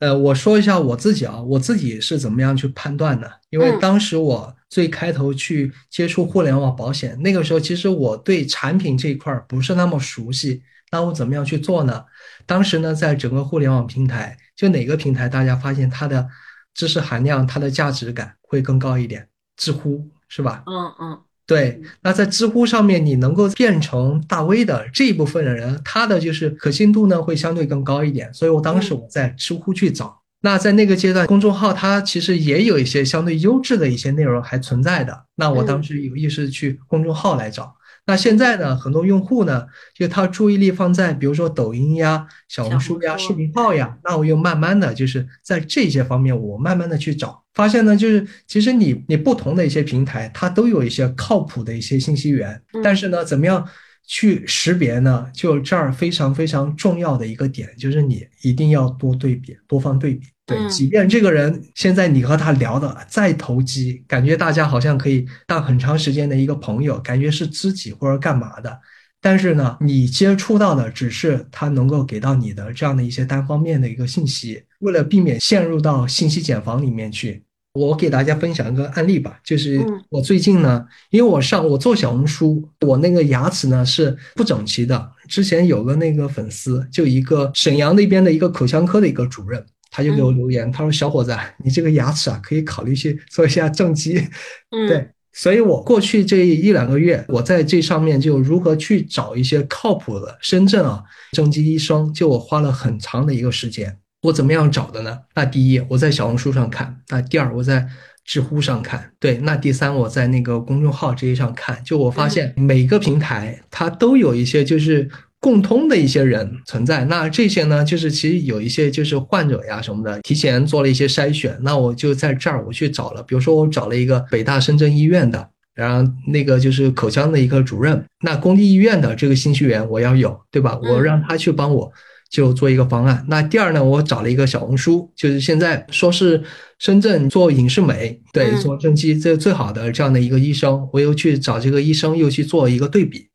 [0.00, 3.30] 呃，我说一下我自己啊，我自己是怎么样去判断的？
[3.50, 10.62] 因为当时我最开头去接触互联网保险，那个时候其实我对产品这一块不是那么熟悉。
[10.90, 12.04] 那我怎么样去做呢？
[12.46, 16.26] 当时呢，在整个互联网平台，就哪个平台大家发现它的
[16.72, 19.28] 知识含量、它的价值感会更高一点？
[19.56, 20.62] 知乎是吧？
[20.66, 21.20] 嗯嗯。
[21.46, 28.32] 对，那在知乎上面，你能够变成大 V 的这一部分的人，他的就是可信度呢会相对更高一点。
[28.34, 35.24] 所以我当时我在知乎去找，那在那个阶段，公众号它其实也有一些相对优质的一些内容还存在的。
[35.34, 37.74] 那我当时有意识去公众号来找。
[38.06, 53.68] 那现在呢，很多用户呢，就他注意力放在比如说抖音呀、小红书呀、视频号呀，那我又慢慢的就是在这些方面，我慢慢的去找，发现呢，就是其实你你不同的一些平台，它都有一些靠谱的一些信息源，但是呢，怎么样？
[54.10, 60.26] 去识别呢，就这儿非常非常重要的一个点，就是你一定要多对比，多方对比。
[60.46, 68.80] 对，即便这个人现在你和他聊的再投机，感觉大家好像可以当很长时间的一个朋友，感觉是知己或者干嘛的，
[69.20, 74.62] 但是呢，你接触到的只是他能够给到你的这样的一些单方面的一个信息。
[74.78, 77.44] 为了避免陷入到信息茧房里面去。
[77.78, 85.12] 我给大家分享一个案例吧，就是我最近呢，因为我上我做小红书，我那个牙齿呢是不整齐的。
[85.28, 94.26] 之前有个那个粉丝，就一个沈阳那边的一个口腔科的一个主任，他就给我留言，他说：“小伙子，你这个牙齿啊，可以考虑去做一下正畸。”
[94.74, 101.02] 嗯， 对，所以我过去这一两个月，我在这上面就如何去找一些靠谱的深圳啊
[101.32, 103.98] 正畸医生，就我花了很长的一个时间。
[104.22, 105.18] 我怎么样找的呢？
[105.34, 107.86] 那第一，我在小红书上看；那第二，我在
[108.24, 109.12] 知乎上看。
[109.20, 111.80] 对，那第三，我在那个公众号这些上看。
[111.84, 115.08] 就我发现每个平台它都有一些就是
[115.38, 117.04] 共通的一些人存在。
[117.04, 121.56] 那这些呢，就是其实有一些就是患者呀什么的，提前做了一些筛选。
[121.62, 128.04] 那我就在这儿我去找了，比如说我找了一个北大深圳医院的，然后那个就是口腔的一个主任。
[128.22, 130.76] 那公立医院的这个信息员我要有，对吧？
[130.82, 131.92] 我让他去帮我。
[132.30, 133.24] 就做一个方案。
[133.28, 136.42] 那第二呢，我找了一个小红书，就是现在说是
[136.78, 143.28] 深圳做影视美，对，做正畸这最好的这样的一个医生，我又去找这个医生，又去做一个对比。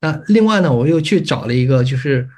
[0.00, 2.28] 那另外呢，我又去找了一个就是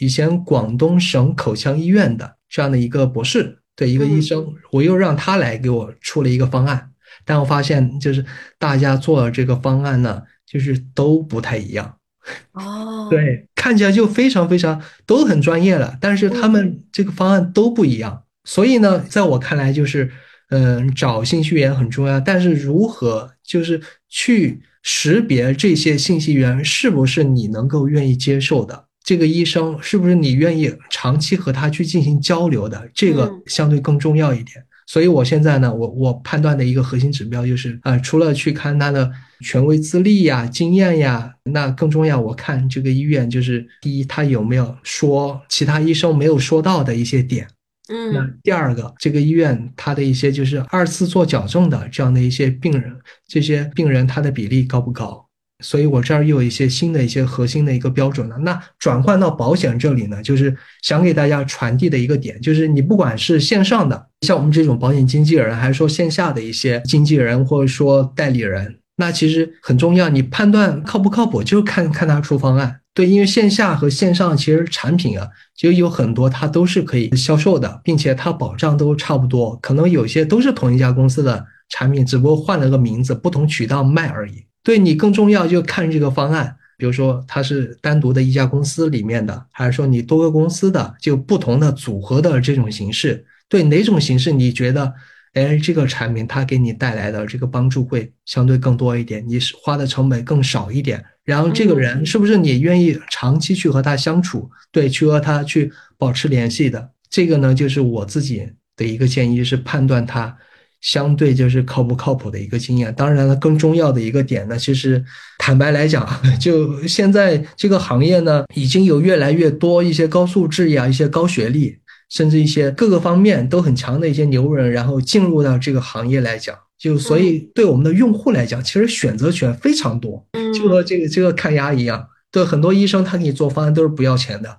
[0.00, 6.90] 以前广东省口腔医院的这样的一个博士对一个医生，我又让他来给我出了一个方案。
[7.24, 8.24] 但我发现就是
[8.58, 11.96] 大家做的这个方案呢，就是都不太一样。
[12.52, 18.22] 哦，对，看起来就非常非常都很专业了，但是他们这个方案都不一样。
[18.44, 20.10] 所以呢，在我看来，就是
[20.48, 28.86] 嗯，找信息源很重要，但是如何就是去识别这些信息源是不是你能够愿意接受的？
[29.02, 32.88] 这个医生是不是你愿意长期和他去进行交流的？
[32.94, 34.64] 这个相对更重要一点。
[34.90, 47.46] 所以我现在呢，我我判断的一个核心指标就是，呃，除了去看他的权威资历呀、经验呀，那更重要，我看这个医院就是第一，他有没有说其他医生没有说到的一些点，
[47.88, 52.92] 嗯，那第二个，这个医院他的一些就是二次做矫正的这样的一些病人，
[53.28, 55.24] 这些病人他的比例高不高？
[55.60, 58.36] 所以我这儿又有一些新的一些核心的一个标准了。
[58.38, 70.08] 那转换到保险这里呢，就是想给大家传递的一个点，就是你不管是线上的，像我们这种保险经纪人，还是说线下的一些经纪人或者说代理人，那其实很重要。
[70.08, 72.80] 你判断靠不靠谱，就看看他出方案。
[72.92, 84.44] 对，因为线下和线上其实产品啊，其实有很多它都是可以销售的，并且它保障都差不多，可能有些都是同一家公司的产品，只不过换了个名字，不同渠道卖而已。
[84.62, 93.24] 对你更重要就看这个方案，比如说它是单独的一家公司里面的，还是说你多个公司的，就不同的组合的这种形式。
[93.48, 94.92] 对哪种形式你觉得，
[95.32, 101.04] 哎，这个产品它给你带来的这个帮助会相对更多一点，你是花的成本更少一点。
[101.24, 106.90] 然后这个人是不是你愿意长期去和他相处，对，去和他去保持联系的？
[107.08, 110.36] 这个呢，就是我自己的一个建议，是判断他。
[110.80, 112.94] 相对就是靠不靠谱的一个经验。
[112.94, 115.04] 当然了，更重要的一个点呢，其实
[115.38, 116.08] 坦白来讲，
[116.40, 121.78] 就现在这个行业呢，已经有越来越多一些高素质呀、一些高学历，
[122.08, 134.58] 甚至一些各个方面都很强的一些牛人，然后进入到这个行业来讲，就所以对我们的用户来讲，其实选择权非常多，就和这个这个看牙一样，对很多医生他给你做方案都是不要钱的，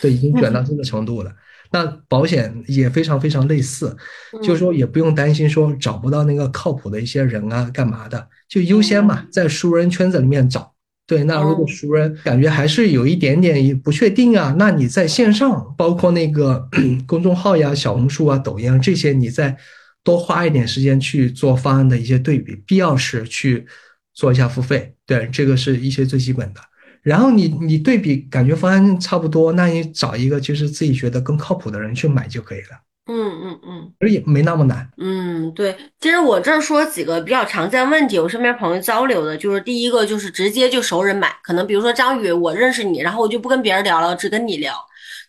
[0.00, 1.32] 对，已经卷到这个程度了。
[1.74, 3.96] 那保险也非常非常类似，
[4.40, 10.72] 就是说也不用担心说找不到那个靠谱的一些人啊，干嘛的，就优先嘛，在熟人圈子里面找。
[11.04, 16.68] 对，那如果熟人感觉还是有一点点不确定啊，那你在线上，包括那个
[17.08, 19.56] 公众号呀、小红书啊、抖音啊这些，你再
[20.04, 23.66] 多花一点时间去做方案的一些对比，必要时去
[24.14, 24.94] 做一下付费。
[25.04, 26.60] 对，这个是一些最基本的。
[27.04, 32.80] 然后你你对比感觉方案差不多，那你找一个就是自己觉得更靠谱的人去买就可以了。
[33.06, 34.88] 嗯嗯嗯，而也没那么难。
[34.96, 35.76] 嗯，对。
[36.00, 44.74] 其实我这儿说几个比较常见问题，我身边朋友交流的就是第一个就是直接就熟人买，可能比如说张宇，我认识你，然后我就不跟别人聊了，只跟你聊。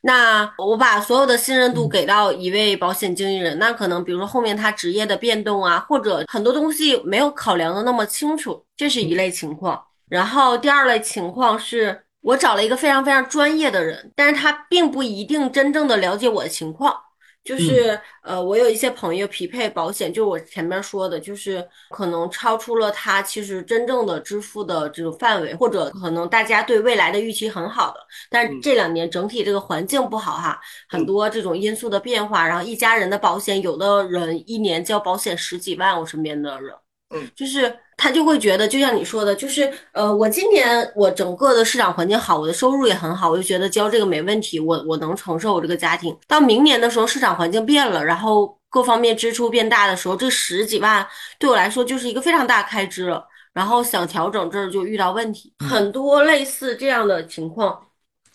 [0.04, 9.82] 那我把所有的信任度给到一位保险经纪人，那可能比如说后面他职业的变动啊，或者很多东西没有考量的那么清楚，这是一类情况。
[10.10, 16.96] 然后第二类情况是我找了一个非常非常专业的人，但是他并不一定真正的了解我的情况。
[17.44, 28.00] 就是呃，我有一些朋友匹配保险，就我前面说的，就是可能超出了他其实真正的支付的这个范围，或者可能大家对未来的预期很好的，
[28.32, 36.74] 但是这两年整体这个环境不好哈，很多这种因素的变化，然后一家人的保险，有的人一年交保险十几万，我身边的人。
[37.12, 46.16] 嗯，就是他就会觉得，就像你说的，就是呃，我今年我整个的市场环境好，我的收入也很好，我就觉得交这个没问题，我我能承受我这个家庭。
[46.28, 51.08] 到明年的时候，市场环境变了，然后各方面支出变大的时候，这十几万
[51.40, 53.26] 对我来说就是一个非常大开支了。
[53.54, 57.80] 然后想调整这儿就遇到问题，很多类似这样的情况。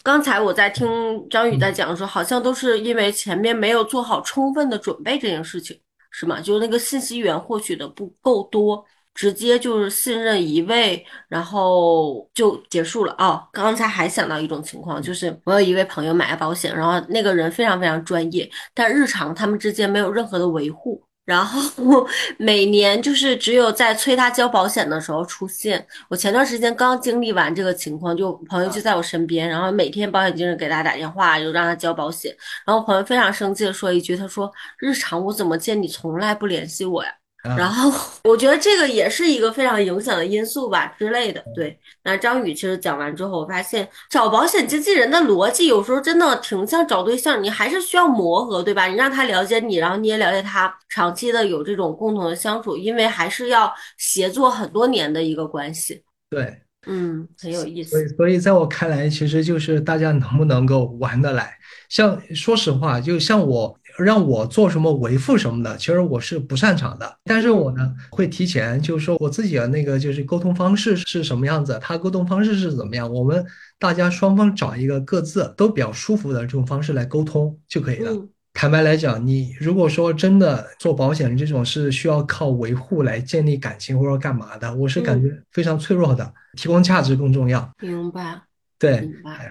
[0.02, 0.88] 刚才我在听
[1.28, 5.78] 张宇在讲的时候，好像都是因为前面没有做好充分的准备这件事情。
[6.12, 6.40] 是吗？
[6.40, 8.84] 就是那个信息源获取的不够多，
[9.14, 13.42] 直接就是信任一位，然后就结束了哦。
[13.52, 21.02] 刚才还想到一种情况，就是我有一位朋友买了保险，然后那个人非常非常专业，但日常他们之间没有任何的维护。
[21.26, 22.08] 然后
[22.38, 25.86] 每年就是只有在催他交保险的时候出现。
[26.08, 32.34] 我前段时间刚经历完这个情况，就朋友就在我身边，然后每天保险经纪给他打电话，就让他交保险。
[32.66, 37.12] 然后朋友非常生气的说一句：“他说日常我怎么见你从来不联系我呀？”
[37.43, 37.91] 然后
[38.24, 41.43] 我觉得这个也是一个非常影响的因素吧之类的。
[41.55, 48.86] 对，那张宇其实讲完之后，我发现找保险经纪人的逻辑有时候真的挺像找对象，你还是需要磨合，对吧？
[48.86, 56.03] 你让他了解你，然后你也了解他，长期的有这种共同的相处，因为还是要协作很多年的一个关系。
[56.28, 56.55] 对，
[56.86, 57.91] 嗯，很有意思。
[57.91, 61.57] 所以，所以在我看来，其实就是大家能不能够玩得来。
[61.88, 63.74] 像说实话，就像我。
[64.01, 67.16] 让我做什么维护什么的，其实我是不擅长的。
[67.24, 73.44] 但是我呢，会提前就是说我自己的那个就是沟通方式是什么样子，他沟通方式是怎么样，我们
[73.78, 78.12] 大家双方找一个各自都比较舒服的这种方式来沟通就可以了。
[78.53, 87.70] 坦白来讲，你如果说真的做保险这种是需要靠维护来建立感情或者干嘛的，我是感觉非常脆弱的，提供价值更重要。
[87.80, 88.42] 明白。
[88.81, 89.07] 对，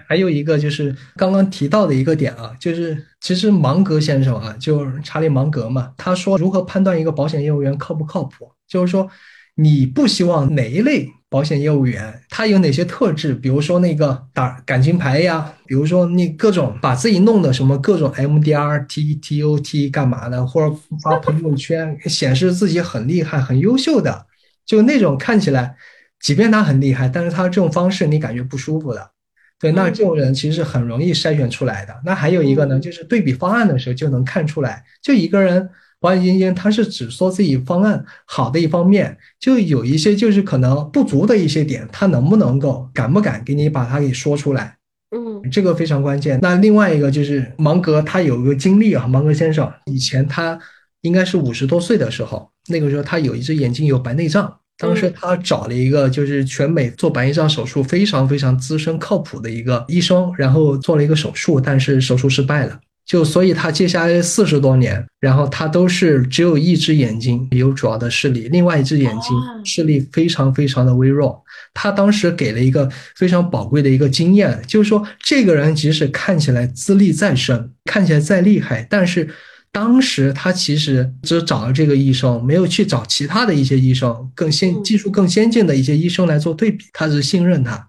[0.08, 9.08] 还有一个就是刚刚提到的一个点啊，就是其实芒格先生啊，就是查理芒格嘛，他说如何判断一个保险业务员靠不靠谱，就是说
[9.54, 20.74] 你不希望哪一类保险业务员他有哪些特质，比如说那个打感情牌呀，比如说你各种把自己弄的什么各种 MDR、T T O T 干嘛的，或者
[21.04, 24.26] 发朋友圈 显示自己很厉害、很优秀的，
[24.66, 25.76] 就那种看起来，
[26.18, 29.12] 即便他很厉害，但是他这种方式你感觉不舒服的。
[29.60, 31.94] 对，那这种人其实是很容易筛选出来的。
[32.02, 35.68] 那还有一个呢，就是对比方案的时候就能看出来，就一个人
[36.00, 44.78] 保险经纪人他是只说自己方案好的一方面，就有一些就是可能不足的一些点，他能不能够敢不敢给你把它给说出来？
[45.14, 46.38] 嗯，这个非常关键。
[46.40, 50.58] 那另外一个就是芒格，他有一个经历啊，芒格先生以前他
[51.02, 54.59] 应该是五十多岁的时候，那个时候他有一只眼睛有白内障。
[54.80, 62.80] 当时他找了一个就是全美做白内障手术非常非常资深靠谱的一个医生，然后做了一个手术，但是手术失败了。
[63.04, 71.42] 就所以他接下来四十多年，然后他都是只有一只眼睛有主要的视力，另外一只眼睛视力非常非常的微弱。
[71.74, 79.28] 他当时给了一个非常宝贵的一个经验，就是说这个人即使看起来资历再深，看起来再厉害，但是。
[79.72, 86.84] 当时他其实只找了这个医生，没有去找其他的一些医生，更先技术更先进的一些医生来做对比。
[86.92, 87.88] 他是信任他，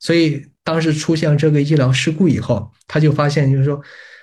[0.00, 3.80] 所以当时出现这个医疗事故以后，他就发现就是说，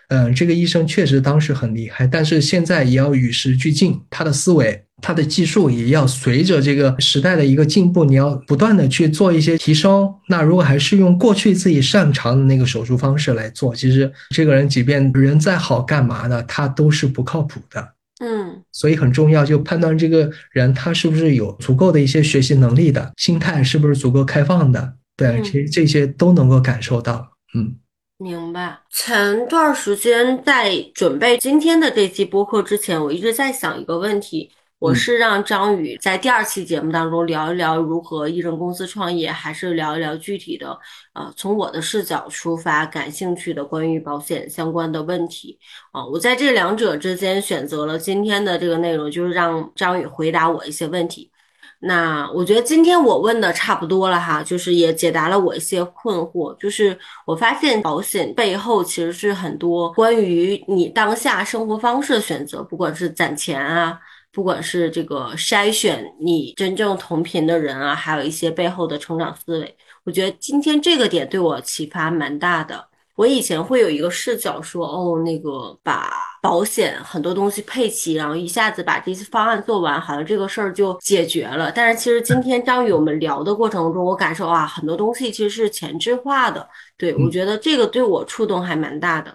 [0.09, 4.83] 嗯，这个医生确实当时很厉害，但是现在也要与时俱进，他的思维。
[5.05, 10.11] 它的技术也要随着这个时代的一个进步，你要不断的去做一些提升。
[10.29, 17.89] 那如果还是用过去自己擅长的那个手术方式来做，其实这个人即便人再好，干嘛的他都是不靠谱的。
[18.19, 24.93] 嗯，所以很重要，就判断这个人他是不是有足够的一些学习能力的，心态是不是足够开放的。
[25.15, 27.29] 对，其实这些都能够感受到。
[27.53, 27.75] 嗯，
[28.17, 28.79] 明白。
[28.91, 34.49] 前段时间在准备今天的这期播客之前，我一直在想一个问题。
[34.77, 40.77] 我是让张宇在第二期节目当中聊一聊如何艺人公司创业，还是聊一聊具体的，
[41.13, 45.57] 呃，从我的视角出发感兴趣的关于保险相关的问题
[45.91, 46.05] 啊。
[46.05, 51.31] 我在这两者之间选择了今天的这个内容，就是让张宇回答我一些问题。
[51.79, 56.55] 那我觉得今天我问的差不多了哈，就是也解答了我一些困惑。
[56.57, 63.97] 就是我发现保险背后其实是很多关于你当下生活方式的选择，不管是攒钱啊。
[64.35, 72.85] 不管是这个筛选你真正同频的人啊，还有一些背后的成长思维，我觉得今天这个点对我启发蛮大的。
[73.15, 76.11] 我以前会有一个视角说，哦，那个把
[76.41, 81.71] 保险很多东西配齐，然后一下子把这些方案做完，好像这个事儿就解决了。
[81.71, 86.67] 但是其实今天张宇我们聊的过程中，我感受啊，很多东西其实是前置化的。
[86.97, 89.33] 对我觉得这个对我触动还蛮大的。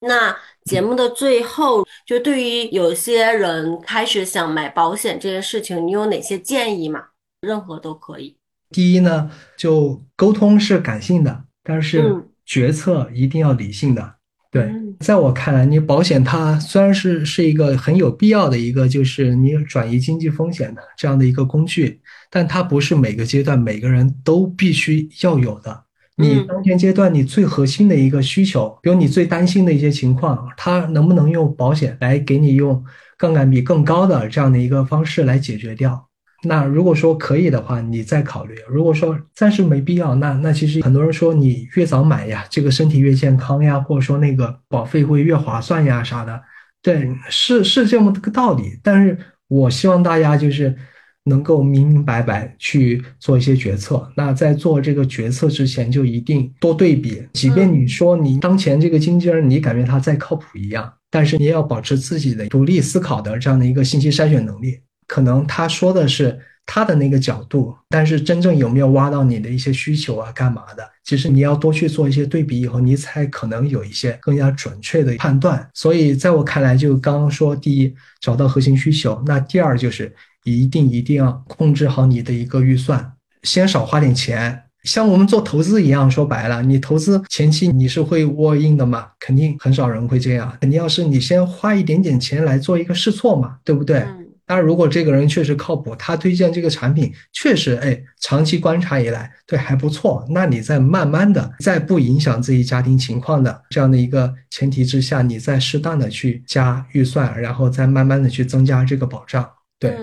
[0.00, 7.04] 那节目的最后，就对于有些人开始想买保险这件事情，你有哪些建议吗？
[7.40, 8.36] 任何都可以。
[8.70, 14.14] 第一呢，就沟通是感性的，但是决策一定要理性的。
[14.50, 22.00] 对，在我看来，你保险它虽然是是一个很有必要的一个，就是你转移经济风险的这样的一个工具，
[22.30, 25.84] 但它不是每个阶段每个人都必须要有的。
[26.16, 32.84] 你当前阶段你最核心的一个需求，比如你最担心的一些情况，它能不能用保险来给你用
[33.16, 36.08] 杠杆比更高的这样的一个方式来解决掉？
[36.44, 46.42] 那如果说可以的话，你再考虑；如果说暂时没必要，那那其实很多人说你越早买呀，这个身体越健康呀，或者说那个保费会越划算呀啥的。
[46.82, 48.78] 对，是是这么个道理。
[48.82, 50.76] 但是我希望大家就是
[51.24, 54.10] 能够明明白白去做一些决策。
[54.16, 57.22] 那在做这个决策之前，就一定多对比。
[57.32, 64.80] 即便你说你当前这个经纪人，你感觉他再靠谱一样，但是你也要保持自己的独立思考的这样的一个信息筛选能力。
[65.06, 70.88] 可能他说的是他的那个角度，但是真正有没有挖到你的一些需求啊，干嘛的？
[71.04, 75.68] 其实你要多去做一些对比，以后你才可能有一些更加准确的判断。
[75.74, 80.14] 所以在我看来，就刚刚说，第一，找到核心需求，那第二就是
[80.44, 83.12] 一定一定要控制好你的一个预算，
[83.42, 84.62] 先少花点钱。
[84.84, 89.06] 像我们做投资一样，说白了，你投资前期你是会窝印的嘛？
[89.20, 94.04] 肯定很少人会这样，肯定要是你先花一点点钱来做一个试错嘛，对不对？
[94.44, 109.48] 当然，如果这个人确实靠谱，他推荐这个产品确实，哎，长期观察以来对还不错，那你再慢慢的，在不影响自己家庭情况的这样的一个前提之下，你再适当的去加预算，然后再慢慢的去增加这个保障。
[109.78, 109.96] 对，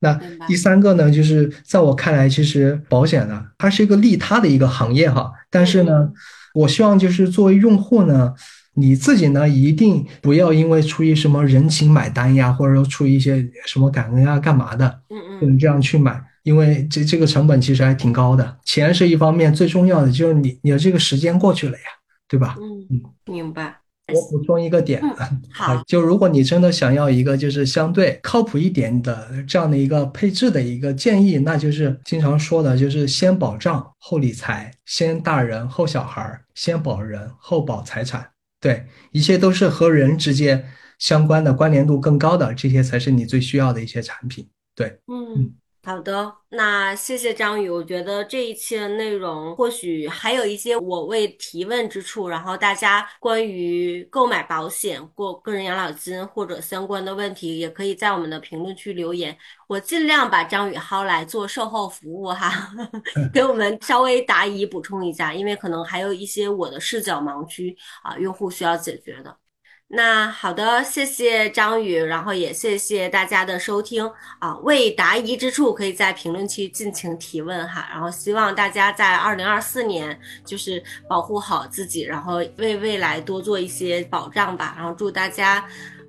[0.00, 6.10] 那第三个呢，就是在我看来，其实保险呢，它是一个利他的一个行业哈，但是呢，
[6.54, 8.34] 我希望就是作为用户呢。
[8.76, 18.56] 你自己呢，一定不要因为出于什么人情买单呀，或者说出于一些什么感恩啊、干嘛的，嗯嗯，这样去买，因为这这个成本其实还挺高的。
[18.64, 21.84] 钱是一方面，最重要的就是你你的这个时间过去了呀，
[22.28, 22.56] 对吧？
[22.58, 23.00] 嗯嗯，
[23.32, 23.76] 明白。
[24.12, 25.00] 我补充一个点，
[25.50, 38.28] 好，就如果你真的想要一个就是相对靠谱一点的这样的一个配置的一个建议，那就是经常说的，就是先保障后理财，先大人后小孩，先保人后保财产。
[38.60, 40.64] 对，一切都是和人直接
[40.98, 44.46] 相关的关联度更高的，这些才是你最需要的一些产品。
[44.74, 45.54] 对，嗯，
[45.86, 47.68] 好的，那谢谢张宇。
[47.68, 59.36] 我觉得这一期的内容或许还有一些我未提问之处，然后大家关于购买保险、过个人养老金或者相关的问题，也可以在我们的评论区留言。
[59.68, 62.50] 我尽量把张宇薅来做售后服务哈，
[63.30, 69.36] 给我们稍微答疑补充一下，因为可能还有一些我的视角盲区啊，用户需要解决的。
[69.88, 74.10] 那好的，谢谢张宇，然后也谢谢大家的收听
[74.40, 74.56] 啊。
[74.62, 77.88] 未答疑之处，可以在评论区尽情提问哈。
[77.92, 84.74] 然后希望大家在二零二四年就是保护好自己，然后为未来多做一些保障吧。
[84.76, 85.64] 然后祝大家。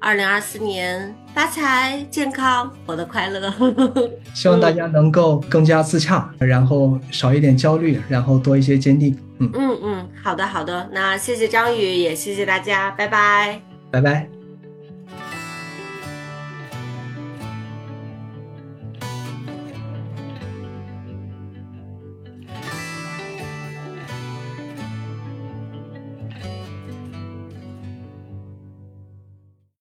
[0.06, 3.52] 二零二四年发财、健康、活得快乐。
[4.36, 9.18] 希望大家能够更加自洽，然后少一点焦虑，然后多一些坚定。
[9.40, 14.45] 嗯嗯嗯，好的好的，那谢谢张宇，也谢谢大家，拜拜，拜拜。